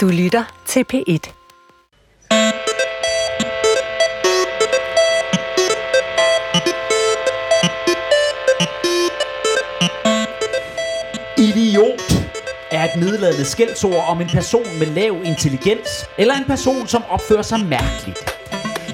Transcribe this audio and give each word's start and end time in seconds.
Du 0.00 0.08
lytter 0.08 0.44
til 0.66 0.84
P1. 0.92 1.32
Idiot 11.38 12.12
er 12.70 12.84
et 12.84 13.00
nedladende 13.00 13.44
skældsord 13.44 14.04
om 14.08 14.20
en 14.20 14.28
person 14.28 14.78
med 14.78 14.86
lav 14.86 15.16
intelligens, 15.24 15.88
eller 16.18 16.34
en 16.34 16.44
person, 16.44 16.86
som 16.86 17.02
opfører 17.08 17.42
sig 17.42 17.60
mærkeligt. 17.60 18.40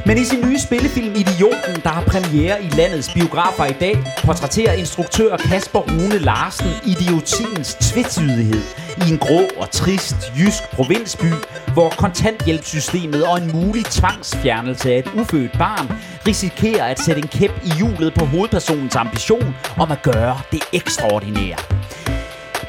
Men 0.07 0.19
i 0.19 0.25
sin 0.25 0.41
nye 0.49 0.59
spillefilm 0.59 1.15
Idioten, 1.15 1.83
der 1.83 1.89
har 1.89 2.05
premiere 2.05 2.65
i 2.65 2.69
landets 2.69 3.13
biografer 3.15 3.65
i 3.65 3.77
dag, 3.81 3.97
portrætterer 4.25 4.73
instruktør 4.73 5.37
Kasper 5.37 5.81
Rune 5.81 6.19
Larsen 6.19 6.71
idiotiens 6.87 7.75
tvetydighed 7.75 8.86
i 9.07 9.11
en 9.13 9.19
grå 9.19 9.41
og 9.57 9.71
trist 9.71 10.17
jysk 10.39 10.63
provinsby, 10.73 11.33
hvor 11.73 11.89
kontanthjælpssystemet 11.89 13.27
og 13.27 13.39
en 13.39 13.53
mulig 13.53 13.85
tvangsfjernelse 13.85 14.93
af 14.93 14.99
et 14.99 15.11
ufødt 15.15 15.59
barn 15.59 15.93
risikerer 16.27 16.85
at 16.85 16.99
sætte 17.01 17.23
en 17.23 17.29
kæp 17.29 17.51
i 17.65 17.71
hjulet 17.79 18.15
på 18.15 18.25
hovedpersonens 18.25 18.97
ambition 18.97 19.55
om 19.79 19.91
at 19.91 20.03
gøre 20.03 20.39
det 20.53 20.63
ekstraordinære. 20.73 21.57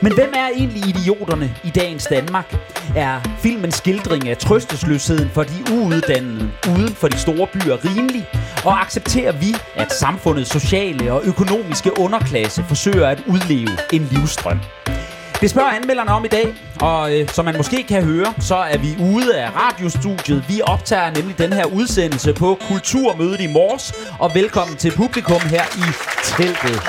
Men 0.01 0.13
hvem 0.13 0.33
er 0.35 0.47
egentlig 0.55 0.89
idioterne 0.89 1.55
i 1.63 1.69
dagens 1.69 2.07
Danmark? 2.09 2.55
Er 2.95 3.21
filmens 3.39 3.75
skildring 3.75 4.29
af 4.29 4.37
trøstesløsheden 4.37 5.29
for 5.29 5.43
de 5.43 5.73
uuddannede 5.73 6.51
uden 6.69 6.89
for 6.89 7.07
de 7.07 7.17
store 7.17 7.47
byer 7.53 7.85
rimelig? 7.85 8.25
Og 8.65 8.81
accepterer 8.81 9.31
vi, 9.31 9.55
at 9.75 9.91
samfundets 9.91 10.51
sociale 10.51 11.13
og 11.13 11.21
økonomiske 11.25 11.99
underklasse 11.99 12.63
forsøger 12.63 13.07
at 13.07 13.23
udleve 13.27 13.77
en 13.93 14.07
livstrøm? 14.11 14.59
Det 15.41 15.49
spørger 15.49 15.69
anmelderne 15.69 16.11
om 16.11 16.25
i 16.25 16.27
dag, 16.27 16.55
og 16.81 17.19
øh, 17.19 17.29
som 17.29 17.45
man 17.45 17.57
måske 17.57 17.83
kan 17.83 18.03
høre, 18.03 18.33
så 18.39 18.55
er 18.55 18.77
vi 18.77 18.95
ude 18.99 19.37
af 19.37 19.49
radiostudiet. 19.55 20.45
Vi 20.49 20.61
optager 20.63 21.09
nemlig 21.09 21.37
den 21.37 21.53
her 21.53 21.65
udsendelse 21.65 22.33
på 22.33 22.57
Kulturmødet 22.67 23.41
i 23.41 23.47
Mors, 23.47 23.93
og 24.19 24.31
velkommen 24.35 24.77
til 24.77 24.91
publikum 24.91 25.41
her 25.41 25.63
i 25.63 25.87
teltet. 26.23 26.81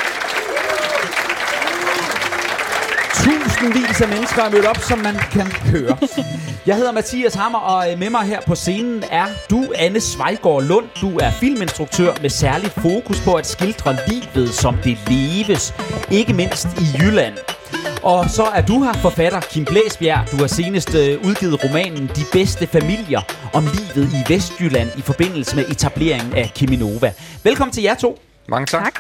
Tusindvis 3.15 4.01
af 4.01 4.09
mennesker 4.09 4.43
er 4.43 4.51
mødt 4.51 4.67
op, 4.67 4.79
som 4.79 4.99
man 4.99 5.15
kan 5.33 5.47
høre. 5.47 5.97
Jeg 6.67 6.77
hedder 6.77 6.93
Mathias 6.93 7.35
Hammer, 7.35 7.59
og 7.59 7.93
øh, 7.93 7.99
med 7.99 8.11
mig 8.11 8.23
her 8.23 8.41
på 8.47 8.55
scenen 8.55 9.05
er 9.11 9.27
du, 9.51 9.65
Anne 9.75 10.01
Svejgaard 10.01 10.63
Lund. 10.63 10.87
Du 11.01 11.19
er 11.19 11.31
filminstruktør 11.31 12.13
med 12.23 12.31
særligt 12.31 12.73
fokus 12.73 13.21
på 13.21 13.35
at 13.35 13.47
skildre 13.47 13.97
livet, 14.09 14.55
som 14.55 14.77
det 14.85 14.99
leves. 15.09 15.75
Ikke 16.11 16.33
mindst 16.33 16.67
i 16.81 17.03
Jylland. 17.03 17.35
Og 18.09 18.31
så 18.31 18.45
er 18.45 18.63
du 18.63 18.83
her 18.83 18.93
forfatter 18.93 19.41
Kim 19.41 19.65
Blæsbjerg. 19.65 20.31
Du 20.31 20.37
har 20.37 20.47
senest 20.47 20.95
øh, 20.95 21.25
udgivet 21.25 21.65
romanen 21.65 22.07
De 22.07 22.25
bedste 22.33 22.67
familier 22.67 23.21
om 23.55 23.65
livet 23.65 24.09
i 24.13 24.33
Vestjylland 24.35 24.89
i 24.99 25.01
forbindelse 25.01 25.57
med 25.57 25.65
etableringen 25.71 26.37
af 26.37 26.53
Kiminova. 26.55 27.13
Velkommen 27.45 27.73
til 27.73 27.83
jer 27.83 27.95
to. 27.95 28.19
Mange 28.49 28.67
tak. 28.67 28.85
tak. 28.85 28.95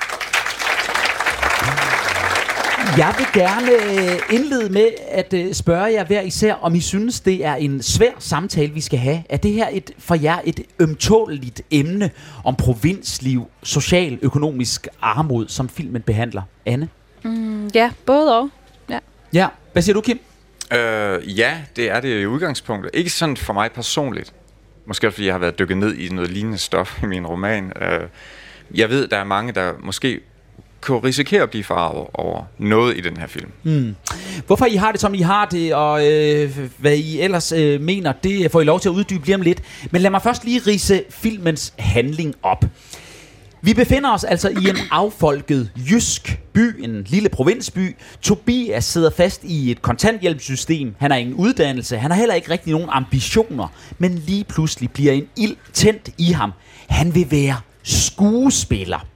Jeg 2.98 3.14
vil 3.19 3.42
gerne 3.42 3.73
øh, 3.73 4.19
indlede 4.31 4.73
med 4.73 4.89
at 5.09 5.33
øh, 5.33 5.55
spørge 5.55 5.92
jer 5.92 6.05
hver 6.05 6.20
især, 6.20 6.55
om 6.55 6.75
I 6.75 6.81
synes, 6.81 7.20
det 7.20 7.45
er 7.45 7.55
en 7.55 7.83
svær 7.83 8.12
samtale, 8.19 8.73
vi 8.73 8.81
skal 8.81 8.98
have. 8.98 9.23
Er 9.29 9.36
det 9.36 9.53
her 9.53 9.69
et, 9.73 9.91
for 9.98 10.14
jer 10.14 10.39
et 10.45 10.61
ømtåligt 10.79 11.62
emne 11.70 12.11
om 12.45 12.56
provinsliv, 12.56 13.47
social, 13.62 14.19
økonomisk 14.23 14.89
armod, 15.01 15.48
som 15.48 15.69
filmen 15.69 16.03
behandler? 16.03 16.42
Anne? 16.67 16.89
Mm, 17.23 17.70
ja, 17.75 17.91
både 18.06 18.39
og. 18.39 18.48
Ja. 19.33 19.48
Hvad 19.73 19.83
siger 19.83 19.95
du, 19.95 20.01
Kim? 20.01 20.21
Øh, 20.73 21.39
ja, 21.39 21.59
det 21.77 21.91
er 21.91 22.01
det 22.01 22.23
i 22.23 22.27
udgangspunktet. 22.27 22.91
Ikke 22.95 23.11
sådan 23.11 23.37
for 23.37 23.53
mig 23.53 23.73
personligt. 23.73 24.33
Måske 24.87 25.12
fordi 25.12 25.27
jeg 25.27 25.35
har 25.35 25.39
været 25.39 25.59
dykket 25.59 25.77
ned 25.77 25.95
i 25.95 26.09
noget 26.09 26.31
lignende 26.31 26.59
stof 26.59 27.03
i 27.03 27.07
min 27.07 27.27
roman. 27.27 27.73
Øh, 27.83 28.01
jeg 28.75 28.89
ved, 28.91 29.08
der 29.08 29.17
er 29.17 29.25
mange, 29.25 29.52
der 29.52 29.73
måske 29.80 30.20
kunne 30.80 30.98
risikere 30.98 31.42
at 31.42 31.51
blive 31.51 31.64
farvet 31.64 32.07
over 32.14 32.45
noget 32.58 32.97
i 32.97 33.01
den 33.01 33.17
her 33.17 33.27
film. 33.27 33.51
Mm. 33.63 33.97
Hvorfor 34.47 34.67
I 34.67 34.75
har 34.75 34.92
det, 34.92 35.01
som 35.01 35.14
I 35.14 35.20
har 35.20 35.45
det, 35.45 35.75
og 35.75 36.13
øh, 36.13 36.58
hvad 36.79 36.97
I 36.97 37.20
ellers 37.20 37.52
øh, 37.52 37.81
mener, 37.81 38.13
det 38.13 38.51
får 38.51 38.61
I 38.61 38.64
lov 38.64 38.81
til 38.81 38.89
at 38.89 38.92
uddybe 38.92 39.27
lige 39.27 39.35
om 39.35 39.41
lidt. 39.41 39.63
Men 39.91 40.02
lad 40.02 40.11
mig 40.11 40.23
først 40.23 40.45
lige 40.45 40.61
rise 40.67 41.05
filmens 41.11 41.75
handling 41.79 42.35
op. 42.42 42.64
Vi 43.63 43.74
befinder 43.74 44.13
os 44.13 44.24
altså 44.24 44.48
i 44.48 44.69
en 44.69 44.77
affolket 44.91 45.70
jysk 45.91 46.41
by, 46.52 46.85
en 46.85 47.05
lille 47.05 47.29
provinsby. 47.29 47.96
Tobias 48.20 48.85
sidder 48.85 49.11
fast 49.11 49.45
i 49.45 49.70
et 49.70 49.83
kontanthjælpssystem. 49.83 50.95
Han 50.98 51.11
har 51.11 51.19
ingen 51.19 51.35
uddannelse, 51.35 51.98
han 51.98 52.11
har 52.11 52.19
heller 52.19 52.35
ikke 52.35 52.51
rigtig 52.51 52.73
nogen 52.73 52.89
ambitioner. 52.92 53.69
Men 53.98 54.14
lige 54.14 54.45
pludselig 54.45 54.91
bliver 54.91 55.13
en 55.13 55.29
ild 55.36 55.57
tændt 55.73 56.11
i 56.19 56.33
ham. 56.33 56.52
Han 56.89 57.14
vil 57.14 57.30
være 57.30 57.57
skuespiller. 57.83 59.07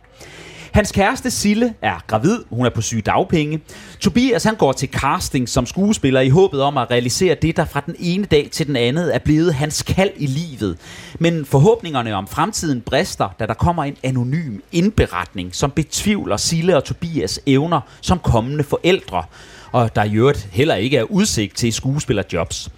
Hans 0.72 0.93
kæreste 0.93 1.31
Sille 1.31 1.75
er 1.83 2.05
gravid, 2.06 2.38
hun 2.50 2.66
er 2.66 2.71
på 2.71 2.81
syge 2.81 3.03
dagpenge. 3.03 3.60
Tobias 4.00 4.44
han 4.44 4.55
går 4.55 4.72
til 4.72 4.88
casting 4.88 5.49
som 5.49 5.66
skuespiller 5.66 6.21
i 6.21 6.28
håbet 6.28 6.62
om 6.62 6.78
at 6.78 6.91
realisere 6.91 7.37
det, 7.43 7.56
der 7.56 7.65
fra 7.65 7.83
den 7.87 7.94
ene 7.99 8.25
dag 8.25 8.49
til 8.53 8.66
den 8.66 8.77
anden 8.77 9.09
er 9.10 9.19
blevet 9.19 9.55
hans 9.55 9.83
kald 9.83 10.10
i 10.16 10.27
livet. 10.27 10.78
Men 11.19 11.44
forhåbningerne 11.44 12.15
om 12.15 12.28
fremtiden 12.28 12.81
brister, 12.81 13.28
da 13.38 13.47
der 13.47 13.55
kommer 13.55 13.84
en 13.84 13.97
anonym 14.03 14.59
indberetning, 14.72 15.55
som 15.55 15.71
betvivler 15.71 16.37
Sille 16.37 16.77
og 16.77 16.84
Tobias 16.84 17.41
evner 17.47 17.81
som 18.00 18.19
kommende 18.19 18.65
forældre. 18.65 19.25
Og 19.72 19.97
der 19.97 20.04
i 20.04 20.15
øvrigt 20.15 20.49
heller 20.53 20.75
ikke 20.75 20.97
er 20.97 21.03
udsigt 21.03 21.56
til 21.56 21.72
skuespillerjobs. 21.72 22.71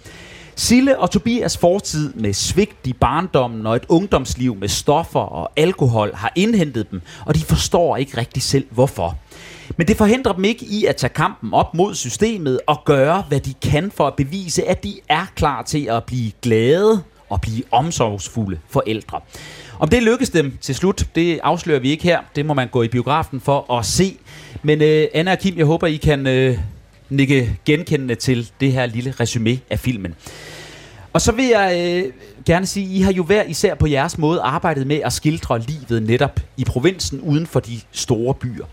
Sille 0.57 0.99
og 0.99 1.11
Tobias 1.11 1.57
fortid 1.57 2.13
med 2.13 2.33
svigt 2.33 2.87
i 2.87 2.93
barndommen 2.93 3.67
og 3.67 3.75
et 3.75 3.85
ungdomsliv 3.89 4.55
med 4.55 4.67
stoffer 4.67 5.19
og 5.19 5.51
alkohol 5.55 6.11
har 6.13 6.31
indhentet 6.35 6.91
dem, 6.91 7.01
og 7.25 7.35
de 7.35 7.39
forstår 7.39 7.97
ikke 7.97 8.17
rigtig 8.17 8.43
selv 8.43 8.65
hvorfor. 8.69 9.17
Men 9.77 9.87
det 9.87 9.97
forhindrer 9.97 10.33
dem 10.33 10.43
ikke 10.43 10.65
i 10.65 10.85
at 10.85 10.95
tage 10.95 11.13
kampen 11.13 11.53
op 11.53 11.73
mod 11.73 11.95
systemet 11.95 12.59
og 12.67 12.81
gøre, 12.85 13.23
hvad 13.27 13.39
de 13.39 13.53
kan 13.53 13.91
for 13.91 14.07
at 14.07 14.13
bevise, 14.15 14.67
at 14.67 14.83
de 14.83 14.99
er 15.09 15.25
klar 15.35 15.61
til 15.61 15.85
at 15.85 16.03
blive 16.03 16.31
glade 16.41 17.03
og 17.29 17.41
blive 17.41 17.63
omsorgsfulde 17.71 18.59
forældre. 18.69 19.19
Om 19.79 19.89
det 19.89 20.03
lykkes 20.03 20.29
dem 20.29 20.57
til 20.61 20.75
slut, 20.75 21.07
det 21.15 21.39
afslører 21.43 21.79
vi 21.79 21.89
ikke 21.89 22.03
her. 22.03 22.19
Det 22.35 22.45
må 22.45 22.53
man 22.53 22.67
gå 22.67 22.83
i 22.83 22.87
biografen 22.87 23.41
for 23.41 23.73
at 23.73 23.85
se. 23.85 24.17
Men 24.63 24.81
øh, 24.81 25.07
Anna 25.13 25.31
og 25.31 25.39
Kim, 25.39 25.57
jeg 25.57 25.65
håber, 25.65 25.87
I 25.87 25.95
kan 25.95 26.27
øh, 26.27 26.57
nikke 27.09 27.59
genkendende 27.65 28.15
til 28.15 28.51
det 28.59 28.71
her 28.71 28.85
lille 28.85 29.13
resume 29.19 29.59
af 29.69 29.79
filmen. 29.79 30.15
Og 31.13 31.21
så 31.21 31.31
vil 31.31 31.45
jeg 31.45 32.03
øh, 32.05 32.13
gerne 32.45 32.65
sige, 32.65 32.97
I 32.97 33.01
har 33.01 33.11
jo 33.11 33.23
hver 33.23 33.43
især 33.43 33.75
på 33.75 33.87
jeres 33.87 34.17
måde 34.17 34.41
arbejdet 34.41 34.87
med 34.87 34.99
at 35.03 35.13
skildre 35.13 35.59
livet 35.59 36.03
netop 36.03 36.39
i 36.57 36.63
provinsen 36.63 37.21
uden 37.21 37.47
for 37.47 37.59
de 37.59 37.79
store 37.91 38.33
byer. 38.33 38.65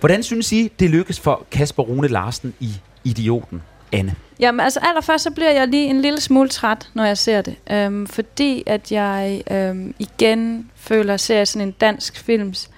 Hvordan 0.00 0.22
synes 0.22 0.52
I, 0.52 0.72
det 0.78 0.90
lykkes 0.90 1.20
for 1.20 1.46
Kasper 1.50 1.82
Rune 1.82 2.08
Larsen 2.08 2.54
i 2.60 2.70
Idioten? 3.04 3.62
Anne? 3.92 4.14
Jamen 4.40 4.60
altså 4.60 4.80
allerførst 4.82 5.24
så 5.24 5.30
bliver 5.30 5.50
jeg 5.50 5.68
lige 5.68 5.86
en 5.86 6.00
lille 6.00 6.20
smule 6.20 6.48
træt, 6.48 6.88
når 6.94 7.04
jeg 7.04 7.18
ser 7.18 7.42
det. 7.42 7.56
Øhm, 7.70 8.06
fordi 8.06 8.62
at 8.66 8.92
jeg 8.92 9.42
øhm, 9.50 9.94
igen 9.98 10.70
føler, 10.74 11.14
at 11.14 11.20
ser 11.20 11.44
sådan 11.44 11.68
en 11.68 11.74
dansk 11.80 12.24
films 12.24 12.70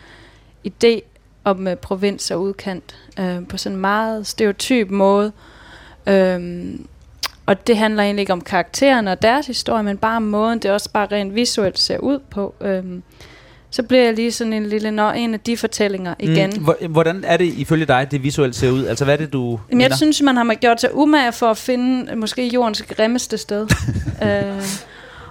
idé 0.69 1.01
om 1.47 1.69
øh, 1.69 1.77
provins 1.77 2.31
og 2.31 2.43
udkant 2.43 2.97
øh, 3.21 3.49
på 3.49 3.57
sådan 3.57 3.77
en 3.77 3.81
meget 3.81 4.27
stereotyp 4.27 4.91
måde. 4.91 5.33
Øhm, 6.07 6.87
og 7.47 7.67
det 7.67 7.77
handler 7.77 8.03
egentlig 8.03 8.21
ikke 8.21 8.33
om 8.33 8.41
karaktererne 8.41 9.13
og 9.13 9.23
deres 9.23 9.47
historie, 9.47 9.83
men 9.83 9.97
bare 9.97 10.17
om 10.17 10.23
måden, 10.23 10.59
det 10.59 10.71
også 10.71 10.91
bare 10.91 11.07
rent 11.07 11.35
visuelt 11.35 11.79
ser 11.79 11.99
ud 11.99 12.19
på. 12.31 12.55
Øhm, 12.61 13.03
så 13.71 13.83
bliver 13.83 14.05
jeg 14.05 14.15
lige 14.15 14.33
sådan 14.33 14.53
en 14.53 14.67
lille, 14.67 14.91
når 14.91 15.11
en 15.11 15.35
af 15.35 15.41
de 15.41 15.57
fortællinger 15.57 16.15
mm, 16.21 16.31
igen. 16.31 16.53
Mm, 16.81 16.93
hvordan 16.93 17.25
er 17.27 17.37
det 17.37 17.45
ifølge 17.45 17.87
dig, 17.87 18.09
det 18.11 18.23
visuelt 18.23 18.57
ser 18.57 18.71
ud? 18.71 18.87
Altså 18.87 19.05
hvad 19.05 19.15
er 19.15 19.19
det, 19.19 19.33
du 19.33 19.61
Jamen, 19.71 19.81
Jeg 19.83 19.97
synes, 19.97 20.23
man 20.23 20.37
har 20.37 20.55
gjort 20.55 20.81
sig 20.81 20.95
umage 20.95 21.33
for 21.33 21.51
at 21.51 21.57
finde 21.57 22.17
måske 22.17 22.49
jordens 22.49 22.83
grimmeste 22.83 23.39
sted. 23.39 23.69
øh, 24.25 24.63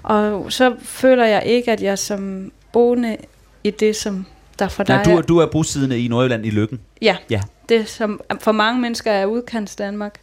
og 0.03 0.51
så 0.51 0.75
føler 0.81 1.25
jeg 1.25 1.43
ikke, 1.45 1.71
at 1.71 1.81
jeg 1.81 1.99
som 1.99 2.51
boende 2.73 3.17
i 3.63 3.69
det, 3.69 3.95
som 3.95 4.25
der 4.59 4.67
for 4.67 4.83
dig... 4.83 4.95
Nej, 4.95 5.15
du, 5.15 5.21
du 5.21 5.37
er 5.37 5.45
bosiddende 5.45 5.99
i 5.99 6.07
Nordjylland 6.07 6.45
i 6.45 6.49
Lykken. 6.49 6.79
Ja, 7.01 7.17
ja, 7.29 7.41
det 7.69 7.89
som 7.89 8.21
for 8.39 8.51
mange 8.51 8.81
mennesker 8.81 9.11
er 9.11 9.25
udkants 9.25 9.75
Danmark. 9.75 10.19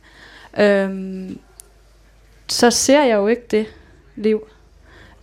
Øhm, 0.59 1.39
så 2.49 2.71
ser 2.71 3.03
jeg 3.03 3.17
jo 3.17 3.27
ikke 3.27 3.43
det 3.51 3.67
liv. 4.17 4.47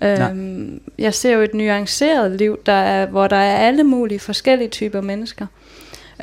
Øhm, 0.01 0.81
jeg 0.97 1.13
ser 1.13 1.33
jo 1.33 1.41
et 1.41 1.53
nuanceret 1.53 2.31
liv, 2.31 2.59
der 2.65 2.71
er, 2.71 3.05
hvor 3.05 3.27
der 3.27 3.35
er 3.35 3.57
alle 3.57 3.83
mulige 3.83 4.19
forskellige 4.19 4.69
typer 4.69 5.01
mennesker. 5.01 5.45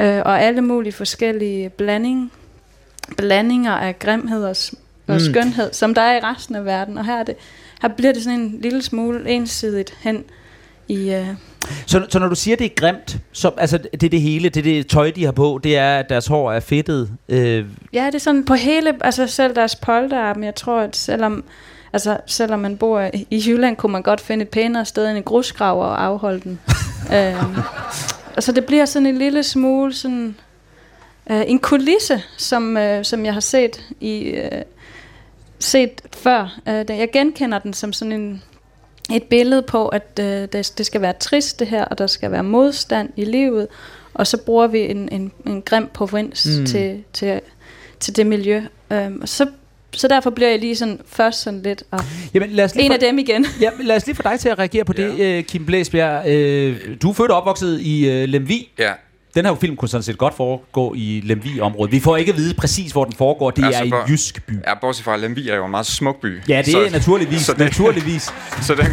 Øh, 0.01 0.23
og 0.25 0.43
alle 0.43 0.61
mulige 0.61 0.93
forskellige 0.93 1.69
blanding, 1.69 2.33
blandinger 3.17 3.73
af 3.73 3.99
grimhed 3.99 4.45
og, 4.45 4.57
og 5.07 5.15
mm. 5.15 5.21
skønhed, 5.21 5.73
som 5.73 5.95
der 5.95 6.03
er 6.03 6.17
i 6.17 6.21
resten 6.21 6.55
af 6.57 6.65
verden. 6.65 6.99
Og 6.99 7.07
her, 7.07 7.17
er 7.17 7.23
det, 7.23 7.35
her 7.83 7.89
bliver 7.89 8.13
det 8.13 8.23
sådan 8.23 8.41
en 8.41 8.59
lille 8.61 8.83
smule 8.83 9.31
ensidigt 9.31 9.95
hen 10.01 10.25
i 10.89 11.11
øh, 11.15 11.27
Så, 11.87 12.07
så 12.09 12.19
når 12.19 12.29
du 12.29 12.35
siger, 12.35 12.57
det 12.57 12.65
er 12.65 12.75
grimt, 12.77 13.19
så, 13.33 13.51
altså 13.59 13.79
det 13.79 14.03
er 14.03 14.09
det 14.09 14.21
hele, 14.21 14.49
det 14.49 14.57
er 14.61 14.63
det 14.63 14.87
tøj, 14.87 15.11
de 15.11 15.25
har 15.25 15.33
på, 15.33 15.61
det 15.65 15.77
er, 15.77 15.99
at 15.99 16.09
deres 16.09 16.27
hår 16.27 16.53
er 16.53 16.61
fedtet. 16.61 17.11
Øh, 17.29 17.65
Ja, 17.93 18.07
det 18.07 18.15
er 18.15 18.19
sådan 18.19 18.45
på 18.45 18.55
hele, 18.55 18.95
altså 19.01 19.27
selv 19.27 19.55
deres 19.57 19.77
polterarm, 19.77 20.45
jeg 20.45 20.55
tror, 20.55 20.81
at 20.81 20.97
selvom, 20.97 21.45
altså 21.93 22.17
selvom 22.27 22.59
man 22.61 22.77
bor 22.77 23.11
i- 23.31 23.45
Jylland, 23.47 23.77
kunne 23.77 23.93
man 23.93 24.03
godt 24.03 24.21
finde 24.21 24.43
et 24.43 24.49
pænere 24.49 24.85
sted 24.85 25.09
end 25.09 25.17
en 25.17 25.23
grusgrav 25.25 25.81
og 25.81 26.05
afholde 26.05 26.41
den. 26.41 26.61
øhm, 27.17 27.57
altså 28.37 28.53
det 28.53 28.65
bliver 28.65 28.85
sådan 28.85 29.07
en 29.07 29.19
lille 29.19 29.43
smule 29.43 29.95
sådan, 29.95 30.37
øh, 31.31 31.43
en 31.47 31.59
kulisse, 31.59 32.23
som, 32.37 32.77
øh, 32.77 33.05
som 33.05 33.25
jeg 33.25 33.33
har 33.33 33.41
set 33.41 33.83
i, 34.01 34.19
øh, 34.19 34.63
set 35.59 36.01
før. 36.17 36.59
Øh, 36.69 36.85
jeg 36.89 37.09
genkender 37.13 37.59
den 37.59 37.73
som 37.73 37.93
sådan 37.93 38.13
en, 38.13 38.43
et 39.13 39.23
billede 39.23 39.63
på, 39.63 39.89
at 39.89 40.19
øh, 40.21 40.27
det, 40.27 40.73
det 40.79 40.87
skal 40.87 41.01
være 41.01 41.13
trist 41.21 41.59
det 41.61 41.67
her, 41.67 41.85
og 41.85 41.99
der 41.99 42.07
skal 42.07 42.31
være 42.31 42.43
modstand 42.43 43.09
i 43.17 43.25
livet, 43.25 43.69
og 44.15 44.27
så 44.27 44.37
bruger 44.37 44.67
vi 44.67 44.79
en, 44.81 45.09
en, 45.13 45.33
en 45.47 45.63
grim 45.63 45.89
provins 45.95 46.47
Mm. 46.61 46.67
til, 46.67 47.05
til, 47.13 47.41
til 48.01 48.17
det 48.17 48.27
miljø. 48.27 48.63
Øhm, 48.93 49.19
og 49.23 49.29
så, 49.29 49.47
så 49.93 50.09
derfor 50.09 50.31
bliver 50.31 50.49
jeg 50.51 50.59
lige 50.59 50.77
sådan 50.77 51.01
først 51.07 51.43
sådan 51.43 51.63
lidt, 51.63 51.83
og 51.91 52.01
jamen, 52.35 52.51
lad 52.51 52.65
os 52.65 52.75
lige 52.75 52.85
en 52.85 52.91
få- 52.91 52.95
af 52.95 53.01
dem 53.01 53.19
igen. 53.19 53.47
Ja, 53.61 53.71
lad 53.81 53.97
os 53.97 54.07
lige 54.07 54.17
få 54.17 54.23
dig 54.23 54.41
til 54.41 54.49
at 54.49 54.59
reagere 54.59 54.85
på 54.85 54.93
det, 54.93 55.21
øh, 55.21 55.45
Kim 55.45 55.67
Blæsbjerg. 55.67 56.29
Øh, 56.29 56.77
du 57.03 57.11
er 57.11 57.15
født 57.15 57.31
og 57.31 57.37
opvokset 57.37 57.81
i 57.81 58.09
øh, 58.11 58.29
Lemvi. 58.29 58.69
Ja, 58.79 58.93
Den 59.37 59.45
her 59.45 59.55
film 59.55 59.77
kunne 59.77 59.89
sådan 59.89 60.03
set 60.03 60.19
godt 60.19 60.35
foregå 60.37 60.95
i 60.97 61.21
Lemvi-området. 61.25 61.93
Vi 61.93 62.01
får 62.01 62.17
ikke 62.17 62.33
at 62.33 62.39
vide 62.39 62.55
præcis, 62.55 62.93
hvor 62.93 63.05
den 63.05 63.13
foregår. 63.13 63.51
Det 63.51 63.65
Altså, 63.65 63.83
er 63.85 63.89
hvor- 63.89 64.03
en 64.03 64.11
jysk 64.11 64.47
by. 64.47 64.53
ja 64.67 64.75
bortset 64.81 65.05
fra, 65.05 65.15
at 65.15 65.21
Lemvi 65.21 65.49
er 65.49 65.57
jo 65.57 65.65
en 65.65 65.71
meget 65.71 65.87
smuk 65.87 66.21
by. 66.21 66.41
Ja, 66.49 66.63
det 66.67 66.75
er 66.75 66.91
naturligvis. 66.91 67.41
så 67.41 67.53
det- 67.53 67.61
naturligvis. 67.61 68.23
Så, 68.67 68.75
den, 68.75 68.87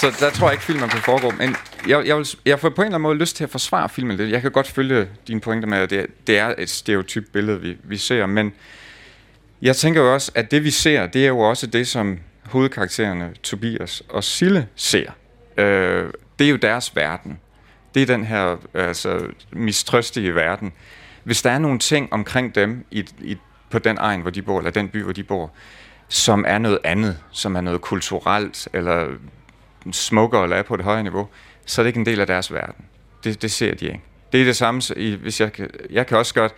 så 0.00 0.16
der 0.20 0.30
tror 0.30 0.46
jeg 0.46 0.52
ikke, 0.52 0.64
filmen 0.64 0.88
kan 0.88 0.98
foregå. 1.00 1.30
Men 1.38 1.56
jeg, 1.88 2.06
jeg, 2.06 2.16
vil, 2.16 2.26
jeg 2.46 2.60
får 2.60 2.68
på 2.68 2.82
en 2.82 2.86
eller 2.86 2.94
anden 2.94 3.02
måde 3.02 3.18
lyst 3.18 3.36
til 3.36 3.44
at 3.44 3.50
forsvare 3.50 3.88
filmen 3.88 4.16
lidt. 4.16 4.30
Jeg 4.30 4.42
kan 4.42 4.50
godt 4.50 4.66
følge 4.66 5.06
dine 5.28 5.40
pointer 5.40 5.68
med, 5.68 5.78
at 5.78 5.90
det, 5.90 6.06
det 6.26 6.38
er 6.38 6.54
et 6.58 6.70
stereotyp 6.70 7.24
billede, 7.32 7.60
vi, 7.60 7.76
vi 7.84 7.96
ser. 7.96 8.26
Men 8.26 8.52
jeg 9.62 9.76
tænker 9.76 10.00
jo 10.02 10.14
også, 10.14 10.32
at 10.34 10.50
det 10.50 10.64
vi 10.64 10.70
ser, 10.70 11.06
det 11.06 11.22
er 11.24 11.28
jo 11.28 11.38
også 11.38 11.66
det, 11.66 11.88
som 11.88 12.18
hovedkaraktererne 12.46 13.30
Tobias 13.42 14.02
og 14.08 14.24
Sille 14.24 14.66
ser. 14.76 15.10
Øh, 15.56 16.04
det 16.38 16.44
er 16.46 16.50
jo 16.50 16.56
deres 16.56 16.96
verden. 16.96 17.38
Det 17.94 18.02
er 18.02 18.06
den 18.06 18.24
her 18.24 18.56
altså, 18.74 19.26
mistrøstige 19.52 20.34
verden. 20.34 20.72
Hvis 21.24 21.42
der 21.42 21.50
er 21.50 21.58
nogle 21.58 21.78
ting 21.78 22.12
omkring 22.12 22.54
dem 22.54 22.84
i, 22.90 23.04
i, 23.18 23.36
på 23.70 23.78
den 23.78 23.98
egen, 24.00 24.20
hvor 24.20 24.30
de 24.30 24.42
bor, 24.42 24.58
eller 24.58 24.70
den 24.70 24.88
by, 24.88 25.02
hvor 25.02 25.12
de 25.12 25.22
bor, 25.22 25.52
som 26.08 26.44
er 26.48 26.58
noget 26.58 26.78
andet, 26.84 27.18
som 27.30 27.56
er 27.56 27.60
noget 27.60 27.80
kulturelt, 27.80 28.68
eller 28.72 29.08
smukkere 29.92 30.42
eller 30.42 30.56
er 30.56 30.62
på 30.62 30.74
et 30.74 30.80
højere 30.80 31.02
niveau, 31.02 31.28
så 31.66 31.80
er 31.80 31.82
det 31.82 31.88
ikke 31.88 31.98
en 31.98 32.06
del 32.06 32.20
af 32.20 32.26
deres 32.26 32.52
verden. 32.52 32.84
Det, 33.24 33.42
det 33.42 33.50
ser 33.50 33.74
de 33.74 33.86
ikke. 33.86 34.00
Det 34.32 34.40
er 34.40 34.44
det 34.44 34.56
samme, 34.56 34.82
hvis 35.22 35.40
jeg 35.40 35.50
jeg 35.90 36.06
kan 36.06 36.16
også 36.18 36.34
godt, 36.34 36.52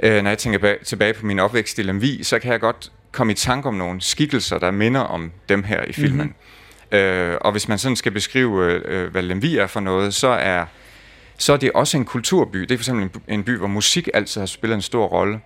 øh, 0.00 0.22
når 0.22 0.30
jeg 0.30 0.38
tænker 0.38 0.74
tilbage 0.84 1.14
på 1.14 1.26
min 1.26 1.38
opvækst 1.38 1.78
i 1.78 1.82
Lemvi, 1.82 2.22
så 2.22 2.38
kan 2.38 2.52
jeg 2.52 2.60
godt 2.60 2.92
komme 3.12 3.32
i 3.32 3.36
tanke 3.36 3.68
om 3.68 3.74
nogle 3.74 4.00
skikkelser, 4.00 4.58
der 4.58 4.70
minder 4.70 5.00
om 5.00 5.32
dem 5.48 5.62
her 5.62 5.82
i 5.82 5.92
filmen. 5.92 6.26
Mm-hmm. 6.26 6.34
Øh, 6.94 7.36
og 7.40 7.52
hvis 7.52 7.68
man 7.68 7.78
sådan 7.78 7.96
skal 7.96 8.12
beskrive, 8.12 8.72
øh, 8.72 9.10
hvad 9.10 9.22
Lemvi 9.22 9.56
er 9.56 9.66
for 9.66 9.80
noget, 9.80 10.14
så 10.14 10.28
er, 10.28 10.64
så 11.38 11.52
er 11.52 11.56
det 11.56 11.72
også 11.72 11.96
en 11.96 12.04
kulturby. 12.04 12.58
Det 12.60 12.70
er 12.70 12.76
for 12.78 12.82
eksempel 12.82 13.02
en, 13.02 13.08
by- 13.08 13.18
en 13.28 13.44
by, 13.44 13.58
hvor 13.58 13.66
musik 13.66 14.08
altid 14.14 14.40
har 14.40 14.46
spillet 14.46 14.74
en 14.76 14.82
stor 14.82 15.06
rolle. 15.06 15.40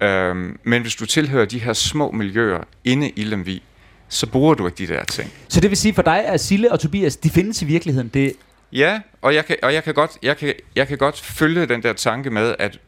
Øhm, 0.00 0.58
men 0.62 0.82
hvis 0.82 0.94
du 0.94 1.06
tilhører 1.06 1.44
de 1.44 1.58
her 1.58 1.72
små 1.72 2.10
miljøer 2.10 2.60
inde 2.84 3.10
i 3.10 3.24
Lemvi, 3.24 3.62
så 4.08 4.26
bruger 4.26 4.54
du 4.54 4.66
ikke 4.66 4.78
de 4.78 4.86
der 4.86 5.04
ting. 5.04 5.32
Så 5.48 5.60
det 5.60 5.70
vil 5.70 5.76
sige 5.76 5.94
for 5.94 6.02
dig, 6.02 6.24
at 6.26 6.40
Sille 6.40 6.72
og 6.72 6.80
Tobias, 6.80 7.16
de 7.16 7.30
findes 7.30 7.62
i 7.62 7.64
virkeligheden. 7.64 8.08
Det, 8.08 8.32
Ja, 8.72 9.00
og 9.22 9.34
jeg 9.34 9.46
kan, 9.46 9.56
og 9.62 9.74
jeg 9.74 9.84
kan, 9.84 9.94
godt, 9.94 10.10
jeg 10.22 10.36
kan, 10.36 10.54
jeg 10.76 10.88
kan 10.88 10.98
godt 10.98 11.20
følge 11.20 11.66
den 11.66 11.82
der 11.82 11.92
tanke 11.92 12.30
med, 12.30 12.54
at 12.58 12.78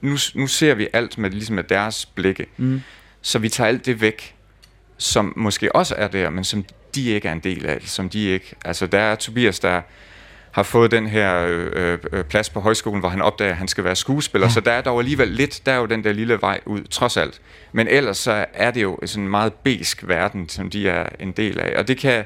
nu, 0.00 0.16
nu 0.34 0.46
ser 0.46 0.74
vi 0.74 0.88
alt 0.92 1.18
med, 1.18 1.30
ligesom 1.30 1.54
med 1.56 1.64
deres 1.64 2.06
blikke. 2.06 2.46
Mm. 2.56 2.80
Så 3.22 3.38
vi 3.38 3.48
tager 3.48 3.68
alt 3.68 3.86
det 3.86 4.00
væk, 4.00 4.34
som 4.98 5.32
måske 5.36 5.74
også 5.74 5.94
er 5.98 6.08
der, 6.08 6.30
men 6.30 6.44
som 6.44 6.64
de 6.94 7.10
ikke 7.10 7.28
er 7.28 7.32
en 7.32 7.40
del 7.40 7.66
af. 7.66 7.78
Som 7.84 8.08
de 8.08 8.24
ikke, 8.24 8.54
altså 8.64 8.86
der 8.86 8.98
er 8.98 9.14
Tobias, 9.14 9.60
der 9.60 9.82
har 10.50 10.62
fået 10.62 10.90
den 10.90 11.06
her 11.06 11.46
øh, 11.48 11.98
øh, 12.12 12.24
plads 12.24 12.50
på 12.50 12.60
højskolen, 12.60 13.00
hvor 13.00 13.08
han 13.08 13.22
opdager, 13.22 13.50
at 13.50 13.56
han 13.56 13.68
skal 13.68 13.84
være 13.84 13.96
skuespiller. 13.96 14.46
Ja. 14.46 14.52
Så 14.52 14.60
der 14.60 14.72
er 14.72 14.80
dog 14.80 14.98
alligevel 14.98 15.28
lidt, 15.28 15.66
der 15.66 15.72
er 15.72 15.76
jo 15.76 15.86
den 15.86 16.04
der 16.04 16.12
lille 16.12 16.38
vej 16.40 16.60
ud, 16.66 16.80
trods 16.84 17.16
alt. 17.16 17.40
Men 17.72 17.88
ellers 17.88 18.18
så 18.18 18.44
er 18.54 18.70
det 18.70 18.82
jo 18.82 18.98
sådan 19.04 19.24
en 19.24 19.30
meget 19.30 19.52
besk 19.52 20.08
verden, 20.08 20.48
som 20.48 20.70
de 20.70 20.88
er 20.88 21.08
en 21.20 21.32
del 21.32 21.60
af. 21.60 21.78
Og 21.78 21.88
det 21.88 21.98
kan, 21.98 22.24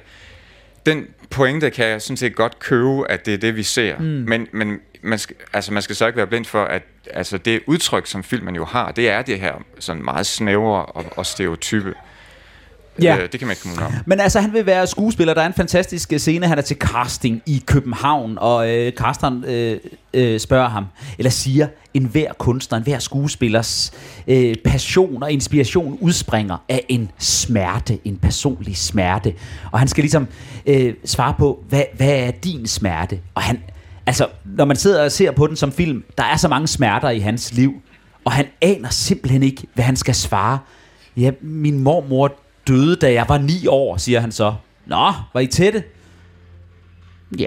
den 0.87 1.07
pointe 1.31 1.71
kan 1.71 1.87
jeg 1.87 2.03
sådan 2.03 2.17
set 2.17 2.35
godt 2.35 2.59
købe, 2.59 3.11
at 3.11 3.27
det 3.27 3.35
er 3.35 3.39
det, 3.39 3.57
vi 3.57 3.63
ser. 3.63 3.99
Mm. 3.99 4.05
Men, 4.05 4.49
men 4.53 4.81
man, 5.03 5.19
skal, 5.19 5.37
altså, 5.53 5.73
man 5.73 5.83
skal 5.83 5.97
så 5.97 6.07
ikke 6.07 6.17
være 6.17 6.27
blind 6.27 6.45
for, 6.45 6.65
at 6.65 6.83
altså, 7.11 7.39
det 7.39 7.61
udtryk, 7.67 8.07
som 8.07 8.23
filmen 8.23 8.57
jo 8.57 8.65
har, 8.65 8.93
det 8.93 9.11
er 9.11 9.23
det 9.23 9.41
her 9.41 9.55
sådan 9.79 10.05
meget 10.05 10.27
snævre 10.27 10.87
og, 10.87 11.05
og 11.17 11.27
stereotype. 11.27 11.95
Ja. 13.03 13.17
Øh, 13.17 13.33
det 13.33 13.41
kan 13.41 13.47
man 13.47 13.53
ikke 13.53 13.63
komme 13.63 13.77
ud 13.77 13.83
om. 13.83 13.93
Men 14.07 14.21
altså, 14.21 14.41
han 14.41 14.53
vil 14.53 14.67
være 14.67 14.87
skuespiller. 14.87 15.35
Der 15.35 15.43
er 15.43 15.47
en 15.47 15.53
fantastisk 15.53 16.13
øh, 16.13 16.19
scene, 16.19 16.47
han 16.47 16.59
er 16.59 16.63
til 16.63 16.77
casting 16.77 17.43
i 17.47 17.63
København, 17.67 18.39
og 18.41 18.71
øh, 18.71 18.93
casteren 18.93 19.45
øh, 19.45 19.81
øh, 20.15 20.41
spørger 20.41 20.69
ham, 20.69 20.85
eller 21.19 21.31
siger, 21.31 21.67
en 21.95 22.05
hver 22.05 22.33
kunstner, 22.39 22.79
en 22.79 22.85
hver 22.85 22.99
skuespillers 22.99 23.93
øh, 24.27 24.55
passion 24.65 25.23
og 25.23 25.33
inspiration 25.33 25.99
udspringer 26.01 26.57
af 26.69 26.85
en 26.89 27.11
smerte, 27.19 27.99
en 28.05 28.17
personlig 28.17 28.77
smerte. 28.77 29.35
Og 29.73 29.79
han 29.79 29.89
skal 29.89 30.03
ligesom 30.03 30.29
øh, 30.67 30.95
svare 31.05 31.35
på, 31.39 31.65
hvad, 31.69 31.83
hvad 31.97 32.13
er 32.13 32.31
din 32.31 32.67
smerte? 32.67 33.21
Og 33.35 33.43
han, 33.43 33.63
altså, 34.07 34.27
når 34.45 34.65
man 34.65 34.77
sidder 34.77 35.05
og 35.05 35.13
ser 35.13 35.31
på 35.31 35.47
den 35.47 35.57
som 35.57 35.73
film, 35.73 36.05
der 36.19 36.25
er 36.25 36.37
så 36.37 36.49
mange 36.49 36.67
smerter 36.67 37.11
i 37.11 37.19
hans 37.19 37.53
liv, 37.53 37.75
og 38.25 38.33
han 38.33 38.47
aner 38.61 38.89
simpelthen 38.91 39.43
ikke, 39.43 39.63
hvad 39.75 39.85
han 39.85 39.97
skal 39.97 40.15
svare. 40.15 40.59
Ja, 41.17 41.31
min 41.41 41.79
mormor 41.79 42.33
døde, 42.67 42.97
da 42.97 43.13
jeg 43.13 43.25
var 43.29 43.39
ni 43.39 43.67
år, 43.67 43.97
siger 43.97 44.21
han 44.21 44.33
så. 44.33 44.55
Nå, 44.87 45.13
var 45.35 45.41
I 45.41 45.47
tætte? 45.47 45.83
Ja. 47.39 47.47